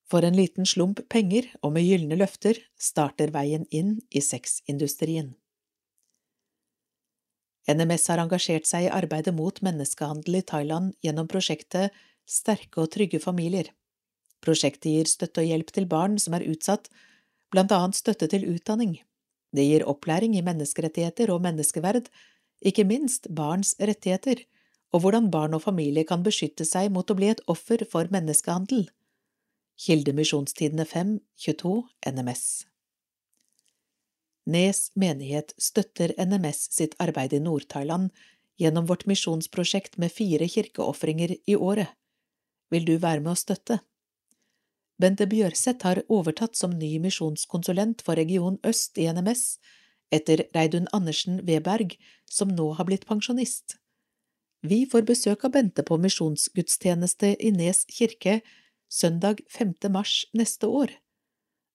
For 0.09 0.25
en 0.25 0.37
liten 0.37 0.66
slump 0.68 1.00
penger 1.12 1.49
og 1.62 1.75
med 1.76 1.87
gylne 1.87 2.16
løfter 2.21 2.61
starter 2.80 3.33
veien 3.35 3.64
inn 3.71 3.99
i 4.11 4.21
sexindustrien. 4.25 5.35
NMS 7.68 8.11
har 8.12 8.21
engasjert 8.21 8.68
seg 8.68 8.87
i 8.87 8.92
arbeidet 8.92 9.33
mot 9.37 9.61
menneskehandel 9.64 10.40
i 10.40 10.44
Thailand 10.44 10.92
gjennom 11.04 11.28
prosjektet 11.30 11.94
Sterke 12.28 12.80
og 12.80 12.90
trygge 12.92 13.21
familier. 13.21 13.68
Prosjektet 14.44 14.90
gir 14.92 15.09
støtte 15.09 15.42
og 15.42 15.49
hjelp 15.49 15.73
til 15.76 15.88
barn 15.88 16.16
som 16.21 16.37
er 16.37 16.44
utsatt, 16.49 16.88
blant 17.52 17.73
annet 17.73 17.97
støtte 17.97 18.28
til 18.33 18.47
utdanning. 18.49 18.99
Det 19.54 19.64
gir 19.64 19.85
opplæring 19.88 20.37
i 20.37 20.44
menneskerettigheter 20.44 21.33
og 21.33 21.42
menneskeverd, 21.44 22.09
ikke 22.64 22.87
minst 22.88 23.28
barns 23.37 23.75
rettigheter, 23.80 24.40
og 24.95 25.03
hvordan 25.03 25.31
barn 25.35 25.57
og 25.57 25.65
familie 25.65 26.07
kan 26.07 26.23
beskytte 26.23 26.67
seg 26.69 26.93
mot 26.95 27.09
å 27.11 27.17
bli 27.19 27.33
et 27.33 27.43
offer 27.51 27.83
for 27.91 28.11
menneskehandel. 28.15 28.87
Kilde 29.75 30.15
Misjonstidene 30.15 30.87
5, 30.87 31.17
22, 31.47 31.75
NMS. 32.13 32.45
Nes 34.47 34.87
menighet 34.95 35.55
støtter 35.59 36.15
NMS 36.21 36.69
sitt 36.77 36.95
arbeid 37.03 37.35
i 37.35 37.43
Nord-Thailand 37.43 38.13
gjennom 38.61 38.87
vårt 38.87 39.07
misjonsprosjekt 39.11 39.99
med 39.99 40.13
fire 40.15 40.47
kirkeofringer 40.47 41.35
i 41.43 41.57
året. 41.57 41.91
Vil 42.71 42.87
du 42.87 42.95
være 43.01 43.25
med 43.25 43.35
å 43.35 43.41
støtte? 43.41 43.81
Bente 45.01 45.27
Bjørseth 45.27 45.83
har 45.89 46.05
overtatt 46.07 46.55
som 46.55 46.77
ny 46.79 47.01
misjonskonsulent 47.03 48.05
for 48.07 48.21
region 48.21 48.61
øst 48.63 49.01
i 49.01 49.09
NMS 49.11 49.57
etter 50.15 50.45
Reidun 50.55 50.87
Andersen 50.95 51.41
Weberg, 51.49 51.97
som 52.31 52.53
nå 52.55 52.77
har 52.79 52.87
blitt 52.87 53.09
pensjonist. 53.09 53.81
Vi 54.64 54.87
får 54.88 55.02
besøk 55.04 55.42
av 55.44 55.50
Bente 55.52 55.83
på 55.85 55.99
misjonsgudstjeneste 56.00 57.35
i 57.37 57.50
Nes 57.52 57.83
kirke 57.92 58.38
søndag 58.88 59.42
5. 59.52 59.75
mars 59.92 60.23
neste 60.33 60.66
år. 60.66 60.94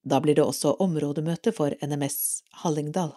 Da 0.02 0.18
blir 0.24 0.34
det 0.40 0.42
også 0.42 0.72
områdemøte 0.82 1.54
for 1.54 1.76
NMS 1.86 2.42
Hallingdal. 2.64 3.12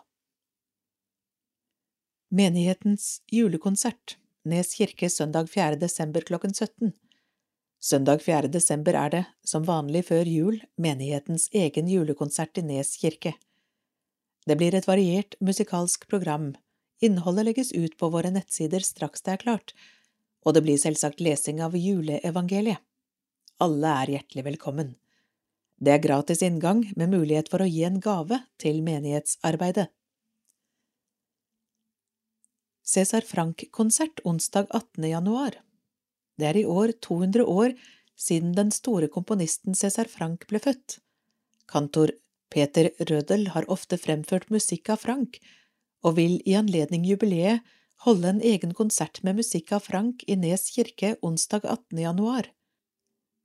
Menighetens 2.28 3.22
julekonsert 3.32 4.18
Nes 4.44 4.74
kirke 4.76 5.08
søndag 5.08 5.48
4. 5.48 5.78
desember 5.80 6.20
klokken 6.20 6.52
17. 6.52 6.92
Søndag 7.80 8.20
4. 8.26 8.52
desember 8.52 8.92
er 8.92 9.14
det, 9.14 9.22
som 9.40 9.64
vanlig 9.64 10.04
før 10.10 10.28
jul, 10.28 10.60
menighetens 10.76 11.48
egen 11.48 11.88
julekonsert 11.88 12.60
i 12.60 12.66
Nes 12.74 12.92
kirke. 13.00 13.32
Det 14.44 14.58
blir 14.60 14.76
et 14.76 14.90
variert 14.90 15.38
musikalsk 15.40 16.04
program, 16.12 16.52
innholdet 17.04 17.44
legges 17.50 17.72
ut 17.72 17.96
på 17.98 18.08
våre 18.14 18.30
nettsider 18.30 18.84
straks 18.86 19.22
det 19.26 19.36
er 19.36 19.42
klart, 19.44 19.74
og 20.46 20.54
det 20.54 20.64
blir 20.66 20.80
selvsagt 20.80 21.22
lesing 21.22 21.62
av 21.62 21.76
juleevangeliet. 21.78 22.80
Alle 23.62 23.94
er 24.02 24.16
hjertelig 24.16 24.44
velkommen. 24.46 24.94
Det 25.82 25.92
er 25.94 26.02
gratis 26.02 26.42
inngang 26.42 26.84
med 26.96 27.10
mulighet 27.10 27.50
for 27.50 27.62
å 27.62 27.68
gi 27.68 27.82
en 27.86 28.00
gave 28.02 28.38
til 28.62 28.80
menighetsarbeidet. 28.86 29.88
Cæsar 32.82 33.22
Frank-konsert 33.26 34.22
onsdag 34.26 34.66
18. 34.70 35.06
januar 35.06 35.60
Det 36.38 36.48
er 36.48 36.58
i 36.58 36.64
år 36.66 36.92
200 36.98 37.46
år 37.46 37.76
siden 38.18 38.54
den 38.56 38.70
store 38.74 39.08
komponisten 39.08 39.74
Cæsar 39.78 40.10
Frank 40.10 40.48
ble 40.50 40.58
født. 40.62 40.98
Kantor 41.70 42.10
Peter 42.50 42.90
Rødel 42.98 43.48
har 43.54 43.68
ofte 43.70 43.98
fremført 43.98 44.50
musikk 44.50 44.90
av 44.92 45.00
Frank, 45.06 45.38
og 46.02 46.16
vil 46.18 46.40
i 46.48 46.56
anledning 46.58 47.06
jubileet 47.06 47.62
holde 48.06 48.32
en 48.32 48.42
egen 48.42 48.74
konsert 48.74 49.20
med 49.22 49.38
musikk 49.38 49.72
av 49.76 49.86
Frank 49.86 50.24
i 50.26 50.36
Nes 50.36 50.66
kirke 50.74 51.14
onsdag 51.22 51.64
18. 51.64 51.98
januar. 52.02 52.48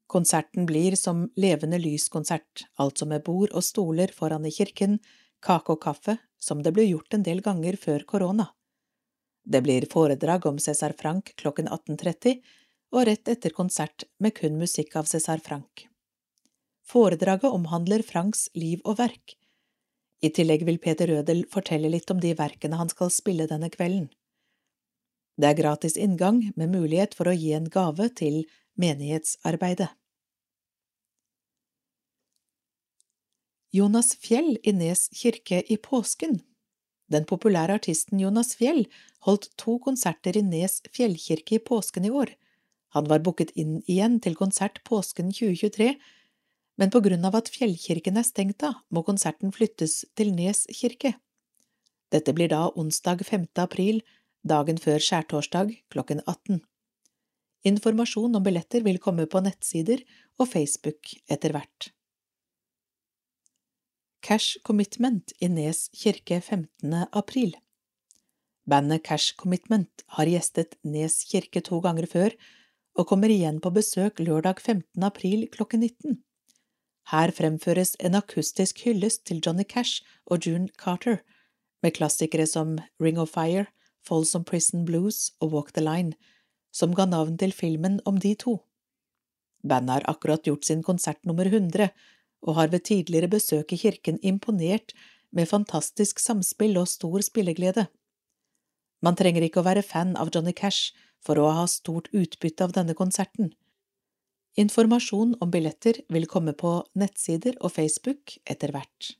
Konserten 0.07 0.65
blir 0.65 0.95
som 0.95 1.27
levende 1.35 1.77
lyskonsert, 1.83 2.65
altså 2.79 3.05
med 3.05 3.25
bord 3.27 3.51
og 3.51 3.63
stoler 3.63 4.13
foran 4.15 4.47
i 4.47 4.53
kirken, 4.55 4.97
kake 5.43 5.75
og 5.75 5.81
kaffe, 5.83 6.17
som 6.39 6.63
det 6.63 6.73
ble 6.73 6.87
gjort 6.87 7.13
en 7.13 7.25
del 7.25 7.43
ganger 7.45 7.77
før 7.77 8.05
korona. 8.07 8.47
Det 9.43 9.61
blir 9.63 9.85
foredrag 9.91 10.45
om 10.45 10.57
Cæsar 10.59 10.95
Frank 10.97 11.33
klokken 11.39 11.67
18.30 11.67 12.39
og 12.95 13.05
rett 13.07 13.29
etter 13.31 13.53
konsert 13.55 14.07
med 14.19 14.35
kun 14.35 14.57
musikk 14.59 14.95
av 14.99 15.07
Cæsar 15.11 15.43
Frank. 15.43 15.85
Foredraget 16.87 17.51
omhandler 17.51 18.03
Franks 18.03 18.47
liv 18.55 18.81
og 18.85 18.97
verk. 18.99 19.35
I 20.21 20.31
tillegg 20.33 20.65
vil 20.65 20.79
Peter 20.81 21.09
Rødel 21.11 21.43
fortelle 21.53 21.91
litt 21.93 22.09
om 22.09 22.21
de 22.21 22.33
verkene 22.37 22.79
han 22.79 22.89
skal 22.89 23.11
spille 23.13 23.45
denne 23.49 23.69
kvelden. 23.73 24.07
Det 25.37 25.51
er 25.51 25.59
gratis 25.59 25.97
inngang 26.01 26.41
med 26.57 26.73
mulighet 26.73 27.13
for 27.13 27.29
å 27.29 27.35
gi 27.37 27.53
en 27.53 27.69
gave 27.69 28.09
til 28.17 28.41
menighetsarbeidet. 28.81 29.91
Jonas 33.77 34.15
Fjell 34.17 34.55
i 34.63 34.71
Nes 34.73 35.09
kirke 35.13 35.59
i 35.69 35.75
påsken 35.77 36.39
Den 37.11 37.25
populære 37.29 37.75
artisten 37.77 38.19
Jonas 38.19 38.55
Fjell 38.57 38.85
holdt 39.27 39.51
to 39.59 39.77
konserter 39.83 40.39
i 40.39 40.41
Nes 40.41 40.79
fjellkirke 40.95 41.59
i 41.59 41.63
påsken 41.63 42.07
i 42.07 42.11
år. 42.11 42.31
Han 42.95 43.09
var 43.11 43.21
booket 43.21 43.51
inn 43.59 43.81
igjen 43.85 44.17
til 44.23 44.37
konsert 44.39 44.79
påsken 44.87 45.29
2023, 45.35 45.93
men 46.77 46.93
på 46.93 47.01
grunn 47.05 47.25
av 47.25 47.35
at 47.39 47.49
fjellkirken 47.51 48.19
er 48.19 48.25
stengt 48.27 48.63
av, 48.65 48.77
må 48.93 49.03
konserten 49.05 49.53
flyttes 49.53 50.03
til 50.17 50.33
Nes 50.37 50.65
kirke. 50.73 51.15
Dette 52.13 52.33
blir 52.37 52.51
da 52.53 52.67
onsdag 52.77 53.25
5. 53.25 53.49
april, 53.59 54.01
dagen 54.47 54.79
før 54.79 55.01
skjærtorsdag 55.03 55.73
klokken 55.91 56.21
18. 56.25 56.61
Informasjon 57.67 58.37
om 58.37 58.45
billetter 58.45 58.85
vil 58.85 59.01
komme 59.03 59.25
på 59.27 59.41
nettsider 59.43 60.05
og 60.37 60.47
Facebook 60.53 61.15
etter 61.27 61.55
hvert. 61.55 61.89
Cash 64.23 64.61
Commitment 64.63 65.33
i 65.41 65.49
Nes 65.49 65.87
kirke 65.95 66.39
15. 66.41 66.93
april 67.11 67.55
Bandet 68.67 69.03
Cash 69.07 69.35
Commitment 69.39 70.03
har 70.17 70.27
gjestet 70.27 70.75
Nes 70.83 71.21
kirke 71.29 71.61
to 71.63 71.79
ganger 71.83 72.07
før, 72.11 72.33
og 72.97 73.07
kommer 73.07 73.31
igjen 73.31 73.61
på 73.63 73.71
besøk 73.71 74.19
lørdag 74.19 74.59
15. 74.59 75.03
april 75.07 75.45
klokken 75.53 75.85
19. 75.85 76.17
Her 77.07 77.31
fremføres 77.31 77.95
en 78.03 78.17
akustisk 78.19 78.81
hyllest 78.83 79.23
til 79.29 79.39
Johnny 79.39 79.63
Cash 79.63 80.03
og 80.25 80.43
June 80.43 80.67
Carter, 80.75 81.21
med 81.83 81.93
klassikere 81.95 82.47
som 82.47 82.77
Ring 82.99 83.19
of 83.19 83.29
Fire, 83.31 83.65
Folsom 84.03 84.43
Prison 84.43 84.85
Blues 84.85 85.31
og 85.39 85.53
Walk 85.53 85.73
the 85.73 85.83
Line, 85.83 86.13
som 86.73 86.95
ga 86.95 87.05
navn 87.05 87.37
til 87.37 87.53
filmen 87.55 88.01
om 88.05 88.17
de 88.19 88.33
to. 88.35 88.57
Bandet 89.63 89.93
har 89.93 90.09
akkurat 90.11 90.43
gjort 90.43 90.65
sin 90.65 90.83
konsert 90.83 91.23
nummer 91.25 91.45
100, 91.45 91.89
og 92.41 92.55
har 92.55 92.67
ved 92.67 92.83
tidligere 92.85 93.29
besøk 93.31 93.71
i 93.73 93.77
kirken 93.77 94.19
imponert 94.21 94.93
med 95.31 95.47
fantastisk 95.47 96.19
samspill 96.19 96.77
og 96.77 96.87
stor 96.87 97.23
spilleglede. 97.23 97.87
Man 99.01 99.15
trenger 99.15 99.45
ikke 99.45 99.61
å 99.61 99.67
være 99.67 99.85
fan 99.85 100.15
av 100.17 100.31
Johnny 100.33 100.53
Cash 100.53 100.93
for 101.23 101.39
å 101.39 101.49
ha 101.55 101.65
stort 101.71 102.09
utbytte 102.13 102.67
av 102.67 102.75
denne 102.75 102.95
konserten. 102.97 103.53
Informasjon 104.57 105.35
om 105.39 105.51
billetter 105.53 106.01
vil 106.09 106.25
komme 106.25 106.53
på 106.57 106.71
nettsider 106.97 107.59
og 107.61 107.75
Facebook 107.75 108.39
etter 108.49 108.73
hvert. 108.73 109.13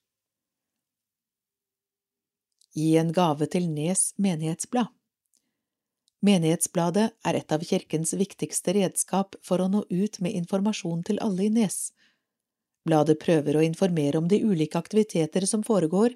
Gi 2.78 2.96
en 2.98 3.14
gave 3.14 3.46
til 3.50 3.70
Nes 3.70 4.12
menighetsblad 4.22 4.94
Menighetsbladet 6.26 7.12
er 7.30 7.38
et 7.38 7.54
av 7.54 7.62
kirkens 7.62 8.16
viktigste 8.18 8.74
redskap 8.74 9.38
for 9.46 9.62
å 9.62 9.68
nå 9.70 9.84
ut 9.90 10.18
med 10.26 10.34
informasjon 10.40 11.04
til 11.06 11.22
alle 11.22 11.46
i 11.46 11.52
Nes. 11.54 11.92
Bladet 12.88 13.20
prøver 13.22 13.60
å 13.60 13.66
informere 13.66 14.18
om 14.18 14.30
de 14.32 14.42
ulike 14.42 14.80
aktiviteter 14.80 15.46
som 15.46 15.62
foregår, 15.68 16.16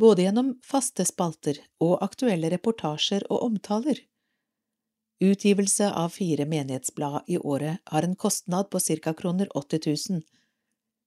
både 0.00 0.24
gjennom 0.24 0.54
faste 0.64 1.04
spalter 1.04 1.60
og 1.84 2.00
aktuelle 2.06 2.48
reportasjer 2.54 3.26
og 3.28 3.44
omtaler. 3.50 4.00
Utgivelse 5.20 5.92
av 5.92 6.08
fire 6.08 6.46
menighetsblad 6.46 7.22
i 7.26 7.38
året 7.38 7.78
har 7.84 8.02
en 8.02 8.16
kostnad 8.16 8.70
på 8.70 8.80
ca. 8.80 9.14
kroner 9.14 9.48
80 9.56 9.80
000. 10.10 10.22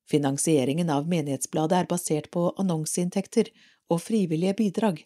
Finansieringen 0.09 0.89
av 0.89 1.09
menighetsbladet 1.09 1.77
er 1.77 1.89
basert 1.89 2.31
på 2.31 2.53
annonseinntekter 2.57 3.51
og 3.89 4.01
frivillige 4.01 4.53
bidrag. 4.53 5.03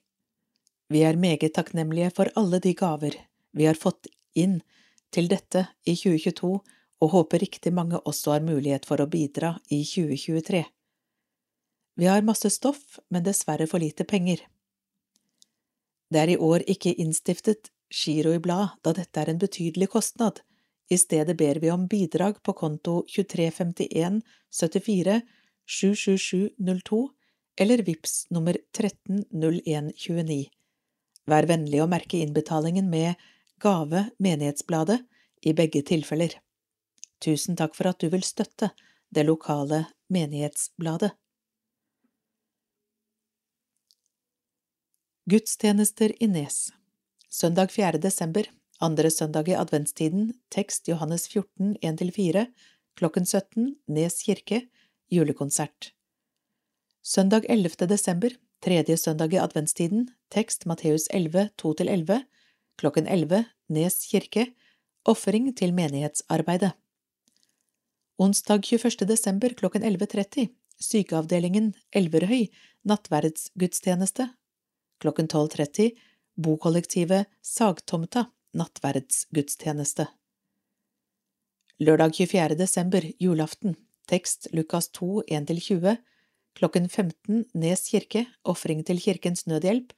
Vi 0.89 1.01
er 1.03 1.17
meget 1.17 1.53
takknemlige 1.53 2.11
for 2.15 2.29
alle 2.35 2.59
de 2.59 2.73
gaver 2.73 3.17
vi 3.51 3.65
har 3.65 3.79
fått 3.79 4.07
inn 4.35 4.61
til 5.11 5.27
dette 5.27 5.65
i 5.83 5.95
2022, 5.95 6.51
og 7.01 7.09
håper 7.15 7.41
riktig 7.41 7.73
mange 7.73 7.99
også 8.05 8.35
har 8.35 8.45
mulighet 8.45 8.85
for 8.85 9.01
å 9.01 9.09
bidra 9.09 9.55
i 9.67 9.81
2023. 9.83 10.63
Vi 11.97 12.07
har 12.07 12.23
masse 12.23 12.49
stoff, 12.53 12.99
men 13.09 13.25
dessverre 13.25 13.67
for 13.67 13.81
lite 13.81 14.05
penger. 14.07 14.45
Det 16.11 16.19
er 16.21 16.33
i 16.35 16.37
år 16.37 16.63
ikke 16.69 16.93
innstiftet 16.93 17.71
giro 17.91 18.33
i 18.33 18.39
blad, 18.39 18.77
da 18.83 18.93
dette 18.95 19.21
er 19.21 19.29
en 19.29 19.41
betydelig 19.41 19.89
kostnad. 19.91 20.41
I 20.91 20.97
stedet 20.97 21.37
ber 21.37 21.59
vi 21.59 21.71
om 21.71 21.87
bidrag 21.87 22.41
på 22.43 22.53
konto 22.53 23.01
2351 23.07 24.21
74 24.51 25.21
77702 25.67 27.09
eller 27.61 27.83
VIPS 27.87 28.25
nummer 28.29 28.57
130129. 28.77 30.49
Vær 31.29 31.47
vennlig 31.47 31.81
å 31.83 31.87
merke 31.87 32.19
innbetalingen 32.19 32.89
med 32.89 33.19
Gave 33.61 34.07
Menighetsbladet 34.19 34.99
i 35.45 35.53
begge 35.53 35.83
tilfeller. 35.85 36.35
Tusen 37.21 37.55
takk 37.55 37.77
for 37.77 37.91
at 37.91 38.01
du 38.01 38.09
vil 38.09 38.25
støtte 38.25 38.71
det 39.13 39.27
lokale 39.27 39.85
menighetsbladet. 40.09 41.13
Gudstjenester 45.29 46.15
i 46.19 46.27
Nes 46.27 46.71
Søndag 47.31 47.71
4. 47.71 47.95
desember, 48.03 48.43
andre 48.83 49.07
søndag 49.09 49.47
i 49.47 49.53
adventstiden, 49.55 50.33
tekst 50.51 50.89
Johannes 50.89 51.29
14, 51.31 51.77
1–4, 51.79 52.41
klokken 52.99 53.25
17, 53.25 53.69
Nes 53.87 54.17
kirke, 54.25 54.65
julekonsert. 55.07 55.93
Søndag 57.01 57.47
11. 57.47 57.87
desember, 57.87 58.35
tredje 58.59 58.97
søndag 58.97 59.31
i 59.31 59.39
adventstiden, 59.39 60.09
tekst 60.27 60.67
Matteus 60.67 61.07
11, 61.07 61.47
2–11, 61.63 62.19
klokken 62.75 63.07
11, 63.07 63.45
Nes 63.69 63.95
kirke, 64.11 64.49
ofring 65.07 65.55
til 65.55 65.71
menighetsarbeidet. 65.73 66.75
Onsdag 68.19 68.67
21. 68.67 69.07
desember 69.07 69.55
klokken 69.55 69.87
11.30, 69.87 70.51
sykeavdelingen 70.83 71.75
Elverhøy, 71.95 72.49
nattverdsgudstjeneste. 72.83 74.33
Klokken 74.99 75.31
12.30, 75.31 75.95
bokollektivet 76.35 77.27
Sagtomta 77.41 78.27
nattverdsgudstjeneste. 78.53 80.07
Lørdag 81.81 82.13
24. 82.15 82.55
desember, 82.59 83.05
julaften, 83.19 83.75
tekst 84.07 84.47
Lukas 84.53 84.91
2, 84.93 85.23
1–20, 85.27 85.95
klokken 86.53 86.89
15 86.89 87.45
Nes 87.53 87.87
kirke, 87.89 88.25
ofring 88.43 88.83
til 88.85 88.99
Kirkens 89.01 89.47
Nødhjelp, 89.47 89.93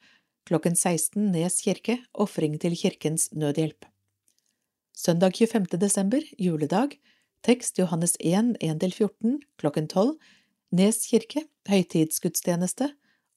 klokken 0.48 0.76
16 0.76 1.32
Nes 1.34 1.60
kirke, 1.60 1.98
ofring 2.14 2.56
til 2.60 2.76
Kirkens 2.78 3.32
Nødhjelp. 3.32 3.84
Søndag 4.96 5.36
25. 5.36 5.80
desember, 5.80 6.22
juledag, 6.38 6.98
tekst 7.42 7.78
Johannes 7.78 8.16
1, 8.20 8.56
1–14, 8.62 9.38
klokken 9.58 9.88
12, 9.88 10.16
Nes 10.72 11.06
kirke, 11.10 11.44
høytidsgudstjeneste, 11.68 12.92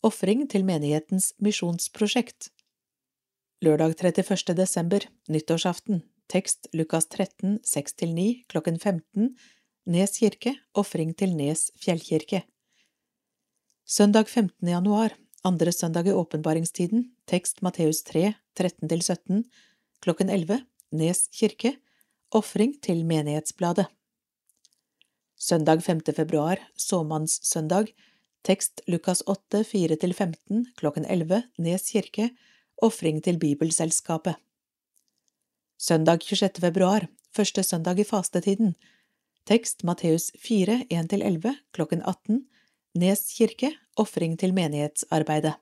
ofring 0.05 0.45
til 0.49 0.63
menighetens 0.65 1.33
misjonsprosjekt. 1.41 2.51
Lørdag 3.57 3.95
31. 3.97 4.53
desember, 4.53 5.01
nyttårsaften, 5.33 6.03
tekst 6.29 6.67
Lukas 6.77 7.07
13, 7.09 7.55
6–9, 7.65 8.25
klokken 8.53 8.75
15, 8.77 9.31
Nes 9.89 10.11
kirke, 10.19 10.51
ofring 10.77 11.15
til 11.17 11.31
Nes 11.33 11.71
fjellkirke. 11.81 12.43
Søndag 13.81 14.29
15. 14.29 14.61
januar, 14.61 15.15
andre 15.41 15.73
søndag 15.73 16.05
i 16.05 16.13
åpenbaringstiden, 16.13 17.07
tekst 17.25 17.63
Matteus 17.65 18.03
3, 18.05 18.35
13–17, 18.59 19.41
klokken 20.05 20.29
11, 20.29 20.59
Nes 20.93 21.23
kirke, 21.33 21.71
ofring 22.29 22.75
til 22.85 23.01
menighetsbladet. 23.09 23.87
Søndag 25.33 25.81
5. 25.81 26.03
februar, 26.13 26.61
såmannssøndag, 26.77 27.89
tekst 28.45 28.85
Lukas 28.85 29.25
8, 29.25 29.63
4–15, 29.65 30.61
klokken 30.77 31.09
11, 31.09 31.41
Nes 31.57 31.89
kirke, 31.89 32.29
Ofring 32.77 33.23
til 33.25 33.39
Bibelselskapet 33.41 34.35
Søndag 35.81 36.21
26. 36.21 36.61
februar, 36.61 37.07
første 37.33 37.63
søndag 37.65 37.97
i 37.97 38.03
fastetiden 38.05 38.75
Tekst 39.49 39.81
Matteus 39.83 40.27
4, 40.37 40.83
1–11, 40.93 41.55
klokken 41.73 42.03
18 42.05 42.43
Nes 43.01 43.23
kirke, 43.33 43.71
ofring 43.97 44.37
til 44.37 44.53
menighetsarbeidet 44.53 45.55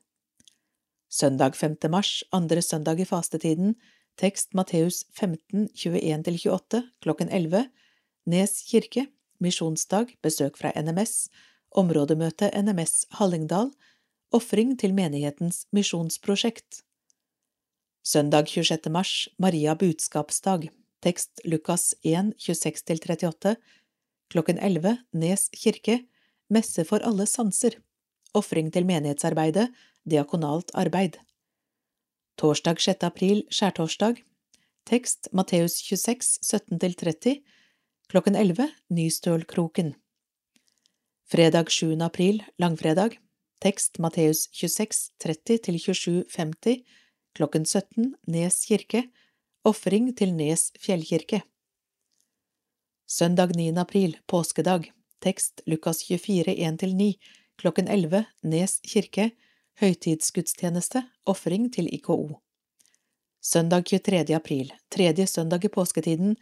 Søndag 1.08 1.56
5. 1.56 1.78
mars, 1.90 2.24
andre 2.36 2.62
søndag 2.62 3.00
i 3.00 3.06
fastetiden, 3.08 3.78
tekst 4.20 4.52
Matteus 4.54 5.06
15, 5.16 5.70
21–28, 5.72 6.82
klokken 7.00 7.32
11, 7.32 7.70
Nes 8.26 8.58
kirke, 8.68 9.06
misjonsdag, 9.40 10.18
besøk 10.22 10.60
fra 10.60 10.74
NMS, 10.76 11.30
områdemøte 11.72 12.52
NMS 12.60 13.06
Hallingdal, 13.12 13.72
ofring 14.36 14.76
til 14.80 14.94
menighetens 14.94 15.64
misjonsprosjekt. 15.72 16.85
Søndag 18.06 18.46
26. 18.48 18.90
mars, 18.94 19.30
Maria 19.42 19.74
budskapsdag, 19.76 20.70
tekst 21.02 21.40
Lukas 21.44 21.96
1, 22.04 22.36
26–38, 22.38 23.56
klokken 24.30 24.60
11, 24.62 24.98
Nes 25.18 25.48
kirke, 25.50 26.04
messe 26.54 26.84
for 26.86 27.02
alle 27.02 27.26
sanser, 27.26 27.80
ofring 28.38 28.70
til 28.70 28.86
menighetsarbeidet, 28.86 29.72
diakonalt 30.06 30.70
arbeid. 30.78 31.18
Torsdag 32.38 32.78
6. 32.86 33.08
april, 33.08 33.42
skjærtorsdag, 33.50 34.22
tekst 34.86 35.32
Matteus 35.34 35.80
26, 35.82 36.38
17–30, 36.46 37.40
klokken 38.14 38.38
11, 38.38 38.68
Nystølkroken. 38.94 39.96
Fredag 41.26 41.74
7. 41.74 41.98
april, 42.06 42.44
langfredag, 42.62 43.18
tekst 43.66 43.98
Matteus 43.98 44.46
26, 44.54 45.10
30–27, 45.26 46.22
50, 46.30 46.86
klokken 47.36 47.66
17, 47.66 48.16
Nes 48.28 48.66
kirke, 48.66 49.04
ofring 49.68 50.12
til 50.16 50.34
Nes 50.34 50.70
fjellkirke. 50.80 51.42
Søndag 53.08 53.56
9. 53.56 53.74
april, 53.78 54.18
påskedag, 54.28 54.92
tekst 55.20 55.62
Lukas 55.66 56.04
24, 56.08 56.56
1–9, 56.56 57.12
klokken 57.60 57.88
11, 57.92 58.24
Nes 58.44 58.80
kirke, 58.88 59.30
høytidsgudstjeneste, 59.82 61.04
ofring 61.28 61.68
til 61.76 61.92
IKO. 61.94 62.40
Søndag 63.44 63.86
23. 63.92 64.36
april, 64.36 64.72
tredje 64.90 65.28
søndag 65.28 65.66
i 65.66 65.70
påsketiden, 65.70 66.38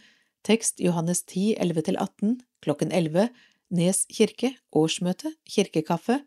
tekst 0.45 0.79
Johannes 0.79 1.23
10, 1.25 1.57
11–18, 1.57 2.37
klokken 2.61 2.93
11, 2.93 3.27
Nes 3.73 4.05
kirke, 4.13 4.53
årsmøte, 4.71 5.33
kirkekaffe, 5.49 6.21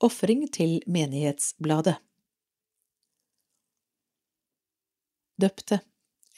ofring 0.00 0.46
til 0.52 0.78
Menighetsbladet. 0.86 1.98
Døpte. 5.40 5.80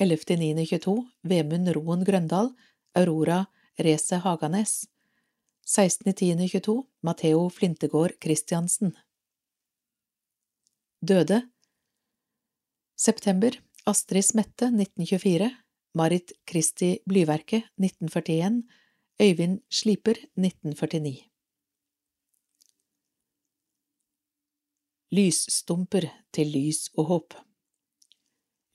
11.9.22 0.01 0.93
Vemund 1.25 1.69
Roen 1.73 2.05
Grøndal 2.05 2.51
Aurora 2.97 3.47
Reze 3.81 4.19
Haganes. 4.25 4.87
16.10.22 5.67 6.83
Matheo 7.03 7.49
Flintegård 7.49 8.17
Christiansen. 8.23 8.95
Døde. 11.01 11.43
September 12.97 13.57
Astrid 13.87 14.25
Smette 14.25 14.71
1924 14.73 15.51
Marit 15.95 16.33
Kristi 16.47 16.99
Blyverke 17.07 17.63
1941 17.77 18.63
Øyvind 19.21 19.61
Sliper 19.71 20.17
1949 20.37 21.29
Lysstumper 25.13 26.09
til 26.33 26.51
lys 26.53 26.89
og 26.97 27.05
håp 27.13 27.37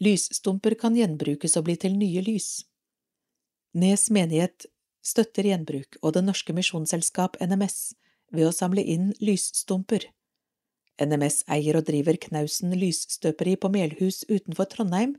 Lysstumper 0.02 0.74
kan 0.82 0.96
gjenbrukes 0.98 1.58
og 1.60 1.68
bli 1.68 1.76
til 1.78 1.94
nye 1.98 2.24
lys. 2.26 2.64
Nes 3.78 4.08
menighet 4.10 4.66
støtter 5.06 5.46
gjenbruk 5.46 5.98
og 6.02 6.16
Det 6.16 6.24
Norske 6.26 6.56
Misjonsselskap, 6.58 7.38
NMS, 7.42 7.94
ved 8.34 8.48
å 8.48 8.56
samle 8.56 8.82
inn 8.82 9.12
lysstumper. 9.22 10.08
NMS 11.02 11.44
eier 11.50 11.78
og 11.80 11.86
driver 11.88 12.18
Knausen 12.22 12.74
lysstøperi 12.78 13.56
på 13.62 13.70
Melhus 13.74 14.24
utenfor 14.30 14.70
Trondheim, 14.72 15.16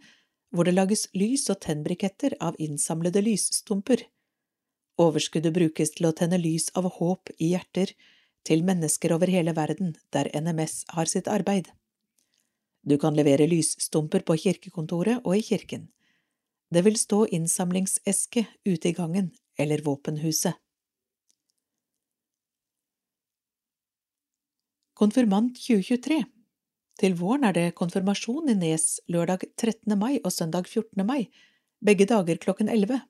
hvor 0.53 0.69
det 0.69 0.75
lages 0.77 1.07
lys 1.17 1.49
og 1.51 1.63
tennbriketter 1.65 2.37
av 2.41 2.59
innsamlede 2.61 3.23
lysstumper. 3.25 4.05
Overskuddet 5.01 5.55
brukes 5.57 5.95
til 5.97 6.11
å 6.11 6.15
tenne 6.17 6.39
lys 6.43 6.69
av 6.79 6.91
håp 6.99 7.33
i 7.39 7.55
hjerter 7.55 7.95
til 8.47 8.67
mennesker 8.67 9.15
over 9.15 9.31
hele 9.31 9.55
verden 9.57 9.95
der 10.13 10.29
NMS 10.37 10.83
har 10.93 11.09
sitt 11.09 11.31
arbeid. 11.31 11.71
Du 12.83 12.99
kan 12.99 13.15
levere 13.15 13.47
lysstumper 13.47 14.25
på 14.27 14.35
kirkekontoret 14.43 15.23
og 15.23 15.37
i 15.39 15.43
kirken. 15.47 15.87
Det 16.73 16.83
vil 16.83 16.99
stå 16.99 17.27
innsamlingseske 17.31 18.47
ute 18.67 18.91
i 18.91 18.97
gangen 18.97 19.31
eller 19.59 19.85
våpenhuset. 19.87 20.57
Konfirmant 24.99 25.57
2023 25.59 26.25
Til 27.01 27.15
våren 27.19 27.47
er 27.49 27.55
det 27.57 27.75
konfirmasjon 27.79 28.51
i 28.53 28.59
Nes 28.59 29.01
lørdag 29.11 29.47
13. 29.57 29.97
mai 29.99 30.19
og 30.21 30.33
søndag 30.33 30.69
14. 30.69 31.07
mai, 31.07 31.31
begge 31.81 32.07
dager 32.07 32.39
klokken 32.43 32.69
11. 32.69 33.01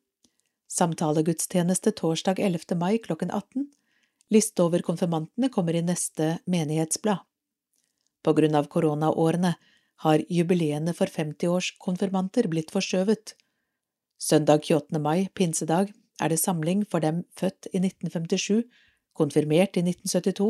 Samtalegudstjeneste 0.73 1.93
torsdag 1.97 2.41
11. 2.41 2.77
mai 2.81 2.97
klokken 3.03 3.31
18. 3.31 3.67
Liste 4.33 4.65
over 4.65 4.85
konfirmantene 4.85 5.51
kommer 5.53 5.77
i 5.77 5.85
neste 5.85 6.39
menighetsblad. 6.47 7.25
På 8.23 8.35
grunn 8.39 8.55
av 8.55 8.69
koronaårene 8.71 9.55
har 10.05 10.23
jubileene 10.31 10.95
for 10.95 11.11
50-årskonfirmanter 11.11 12.49
blitt 12.51 12.71
forskjøvet. 12.75 13.35
Søndag 14.23 14.67
28. 14.69 15.01
mai, 15.03 15.29
pinsedag, 15.35 15.93
er 16.23 16.31
det 16.31 16.39
samling 16.39 16.85
for 16.87 17.03
dem 17.03 17.25
født 17.39 17.67
i 17.73 17.81
1957, 17.83 18.63
konfirmert 19.19 19.77
i 19.77 19.83
1972, 19.83 20.49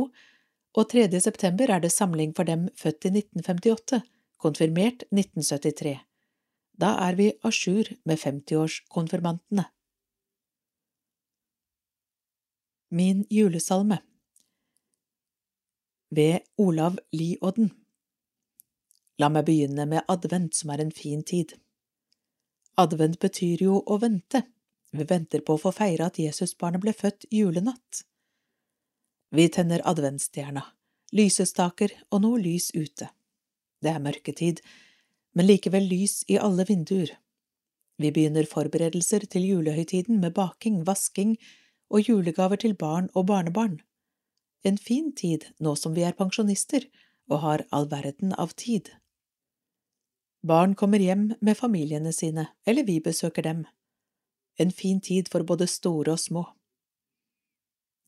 og 0.72 0.88
3. 0.92 1.08
september 1.20 1.72
er 1.72 1.80
det 1.85 1.92
samling 1.92 2.32
for 2.37 2.48
dem 2.48 2.68
født 2.80 3.08
i 3.08 3.12
1958, 3.16 4.02
konfirmert 4.40 5.04
1973. 5.12 5.98
Da 6.80 6.94
er 7.08 7.16
vi 7.16 7.32
à 7.44 7.52
jour 7.52 7.88
med 8.04 8.18
50-årskonfirmantene. 8.18 9.64
Min 12.92 13.24
julesalme 13.30 14.02
ved 16.12 16.40
Olav 16.61 16.98
Liodden. 17.12 17.70
La 19.18 19.31
meg 19.33 19.46
begynne 19.48 19.87
med 19.88 20.05
advent, 20.12 20.55
som 20.55 20.72
er 20.75 20.83
en 20.85 20.92
fin 20.92 21.22
tid. 21.25 21.55
Advent 22.77 23.18
betyr 23.20 23.62
jo 23.64 23.79
å 23.81 23.96
vente. 24.03 24.42
Vi 24.92 25.07
venter 25.09 25.40
på 25.40 25.57
å 25.57 25.61
få 25.62 25.72
feire 25.72 26.11
at 26.11 26.18
Jesusbarnet 26.20 26.83
ble 26.83 26.92
født 26.92 27.25
julenatt. 27.33 28.03
Vi 29.33 29.46
tenner 29.48 29.85
adventsstjerna, 29.88 30.64
lysestaker 31.16 31.94
og 32.11 32.25
noe 32.27 32.40
lys 32.42 32.68
ute. 32.77 33.09
Det 33.81 33.94
er 33.94 34.05
mørketid, 34.05 34.61
men 35.33 35.48
likevel 35.48 35.88
lys 35.88 36.18
i 36.29 36.37
alle 36.37 36.66
vinduer. 36.68 37.14
Vi 37.96 38.11
begynner 38.12 38.48
forberedelser 38.48 39.25
til 39.33 39.48
julehøytiden 39.48 40.20
med 40.20 40.37
baking, 40.37 40.83
vasking 40.85 41.38
og 41.88 42.05
julegaver 42.05 42.61
til 42.61 42.77
barn 42.77 43.09
og 43.14 43.31
barnebarn 43.33 43.81
en 44.62 44.79
fin 44.79 45.12
tid 45.12 45.46
nå 45.59 45.75
som 45.77 45.94
vi 45.94 46.05
er 46.07 46.16
pensjonister 46.18 46.87
og 47.31 47.40
har 47.44 47.64
all 47.70 47.88
verden 47.90 48.35
av 48.38 48.55
tid. 48.59 48.90
Barn 50.42 50.75
kommer 50.75 51.03
hjem 51.03 51.33
med 51.40 51.59
familiene 51.59 52.12
sine, 52.12 52.48
eller 52.66 52.87
vi 52.87 52.98
besøker 53.01 53.46
dem. 53.46 53.62
En 54.59 54.72
fin 54.75 55.01
tid 55.01 55.31
for 55.31 55.46
både 55.46 55.68
store 55.70 56.16
og 56.16 56.20
små. 56.20 56.42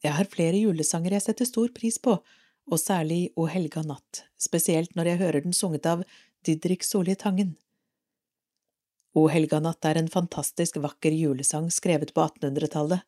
Jeg 0.04 0.18
har 0.18 0.28
flere 0.30 0.58
julesanger 0.58 1.14
jeg 1.14 1.24
setter 1.28 1.48
stor 1.48 1.70
pris 1.76 2.00
på, 2.02 2.18
og 2.64 2.80
særlig 2.80 3.30
O 3.36 3.46
helga 3.48 3.84
natt, 3.86 4.24
spesielt 4.40 4.94
når 4.96 5.12
jeg 5.12 5.20
hører 5.22 5.44
den 5.46 5.56
sunget 5.56 5.86
av 5.86 6.02
Didrik 6.44 6.84
Solli 6.84 7.14
Tangen. 7.16 7.54
O 9.14 9.28
helga 9.30 9.60
natt 9.62 9.86
er 9.86 10.00
en 10.00 10.10
fantastisk 10.10 10.80
vakker 10.82 11.14
julesang 11.14 11.70
skrevet 11.70 12.12
på 12.16 12.24
1800-tallet. 12.24 13.04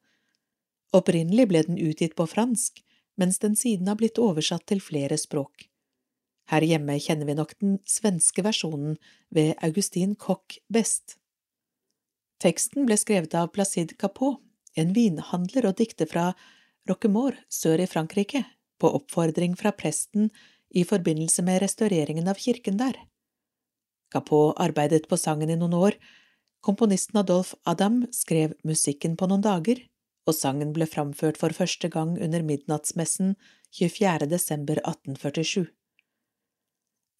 Opprinnelig 0.95 1.49
ble 1.51 1.65
den 1.67 1.81
utgitt 1.83 2.15
på 2.17 2.29
fransk, 2.31 2.79
mens 3.17 3.41
den 3.43 3.57
siden 3.57 3.89
har 3.91 3.99
blitt 4.01 4.21
oversatt 4.23 4.67
til 4.69 4.83
flere 4.85 5.19
språk. 5.21 5.69
Her 6.51 6.63
hjemme 6.63 6.99
kjenner 7.03 7.27
vi 7.27 7.35
nok 7.35 7.57
den 7.59 7.79
svenske 7.89 8.45
versjonen 8.47 8.99
ved 9.35 9.57
Augustin 9.67 10.15
Koch 10.15 10.61
best. 10.73 11.17
Teksten 12.43 12.87
ble 12.87 12.99
skrevet 13.01 13.35
av 13.35 13.51
Placide 13.55 13.97
Capot, 13.99 14.39
en 14.77 14.93
vinhandler 14.93 15.67
og 15.71 15.79
dikter 15.81 16.09
fra 16.11 16.29
Roquemore 16.87 17.41
sør 17.51 17.83
i 17.83 17.89
Frankrike, 17.91 18.45
på 18.77 18.91
oppfordring 18.93 19.57
fra 19.57 19.73
presten 19.73 20.29
i 20.77 20.85
forbindelse 20.85 21.43
med 21.43 21.63
restaureringen 21.65 22.29
av 22.29 22.39
kirken 22.39 22.77
der. 22.77 22.99
Capot 24.13 24.55
arbeidet 24.63 25.09
på 25.09 25.19
sangen 25.19 25.51
i 25.51 25.57
noen 25.59 25.75
år, 25.75 25.97
komponisten 26.61 27.19
Adolf 27.23 27.55
Adam 27.65 28.05
skrev 28.15 28.53
musikken 28.69 29.17
på 29.17 29.27
noen 29.31 29.43
dager, 29.43 29.81
og 30.27 30.35
sangen 30.35 30.73
ble 30.75 30.87
framført 30.91 31.39
for 31.41 31.55
første 31.55 31.89
gang 31.93 32.17
under 32.23 32.43
midnattsmessen 32.43 33.37
24. 33.79 34.27
desember 34.31 34.81
1847. 34.83 35.67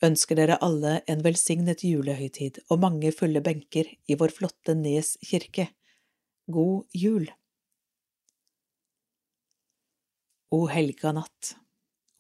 Ønsker 0.05 0.37
dere 0.37 0.59
alle 0.61 0.99
en 1.09 1.23
velsignet 1.25 1.85
julehøytid 1.87 2.61
og 2.69 2.83
mange 2.83 3.13
fulle 3.17 3.41
benker 3.41 3.89
i 3.89 4.19
vår 4.19 4.35
flotte 4.39 4.75
Nes 4.77 5.15
kirke. 5.25 5.71
God 6.53 6.85
jul! 6.93 7.31
O 10.53 10.67
helga 10.71 11.15
natt, 11.17 11.57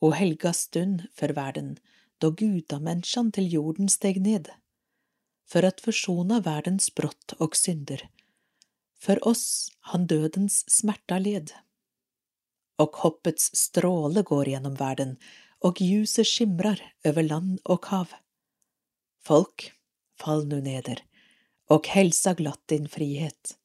o 0.02 0.10
helga 0.16 0.52
stund 0.56 1.04
før 1.14 1.34
verden, 1.36 1.76
da 2.18 2.30
gudamänniskan 2.30 3.30
til 3.32 3.52
jorden 3.52 3.88
steg 3.88 4.18
ned, 4.24 4.48
for 5.46 5.64
at 5.68 5.80
forsona 5.84 6.40
verdens 6.44 6.90
brott 6.90 7.36
og 7.38 7.54
synder. 7.56 8.02
För 8.98 9.28
oss 9.28 9.72
han 9.80 10.06
dødens 10.06 10.64
smerta 10.70 11.18
led. 11.18 11.52
Og 12.78 12.96
hoppets 13.02 13.50
stråle 13.56 14.22
går 14.22 14.48
gjennom 14.52 14.76
verden, 14.76 15.16
og 15.64 15.80
ljuset 15.80 16.28
skimrar 16.28 16.80
over 17.04 17.22
land 17.22 17.60
og 17.64 17.86
hav. 17.92 18.12
Folk, 19.24 19.70
fall 20.20 20.44
nu 20.48 20.60
neder 20.60 21.00
og 21.72 21.88
helsa 21.90 22.34
glatt 22.38 22.62
din 22.70 22.86
frihet. 22.88 23.56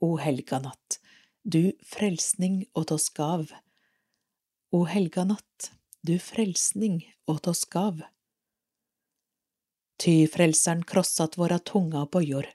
O 0.00 0.16
helga 0.20 0.60
natt, 0.62 1.00
du 1.42 1.72
frelsning 1.84 2.64
åt 2.78 2.92
oss 2.94 3.10
gav. 3.14 3.50
O 4.70 4.84
helga 4.86 5.26
natt, 5.26 5.72
du 6.06 6.16
frelsning 6.22 7.02
åt 7.26 7.48
oss 7.50 7.64
gav. 7.64 8.02
Ty 10.00 10.26
frelseren 10.32 10.84
krossat 10.88 11.36
våra 11.36 11.58
tunga 11.58 12.06
bojor, 12.06 12.46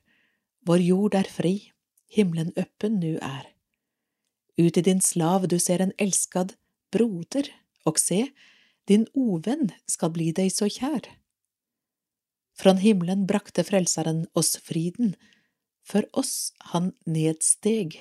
vår 0.65 0.81
jord 0.81 1.15
er 1.19 1.29
fri, 1.29 1.55
himlen 2.07 2.53
øppen 2.57 2.99
nu 2.99 3.17
er. 3.21 3.51
Ut 4.57 4.77
i 4.77 4.81
din 4.81 5.01
slav 5.01 5.47
du 5.47 5.57
ser 5.59 5.81
en 5.83 5.93
elskad 5.99 6.55
broder, 6.91 7.49
og 7.85 7.99
se, 7.99 8.29
din 8.87 9.05
ovän 9.13 9.71
skal 9.87 10.13
bli 10.15 10.31
deg 10.33 10.51
så 10.53 10.69
kjær. 10.71 11.09
Från 12.55 12.77
himmelen 12.77 13.25
brakte 13.27 13.65
Frelseren 13.67 14.25
oss 14.33 14.55
friden, 14.57 15.15
for 15.83 16.07
oss 16.13 16.53
han 16.71 16.93
nedsteg 17.05 17.97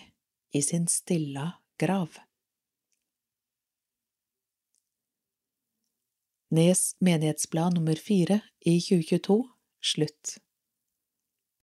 i 0.55 0.63
sin 0.63 0.87
stilla 0.87 1.51
grav. 1.81 2.21
Nes 6.55 6.95
menighetsblad 7.03 7.75
nummer 7.75 7.99
fire 7.99 8.41
i 8.61 8.79
2022 8.79 9.41
slutt. 9.83 10.37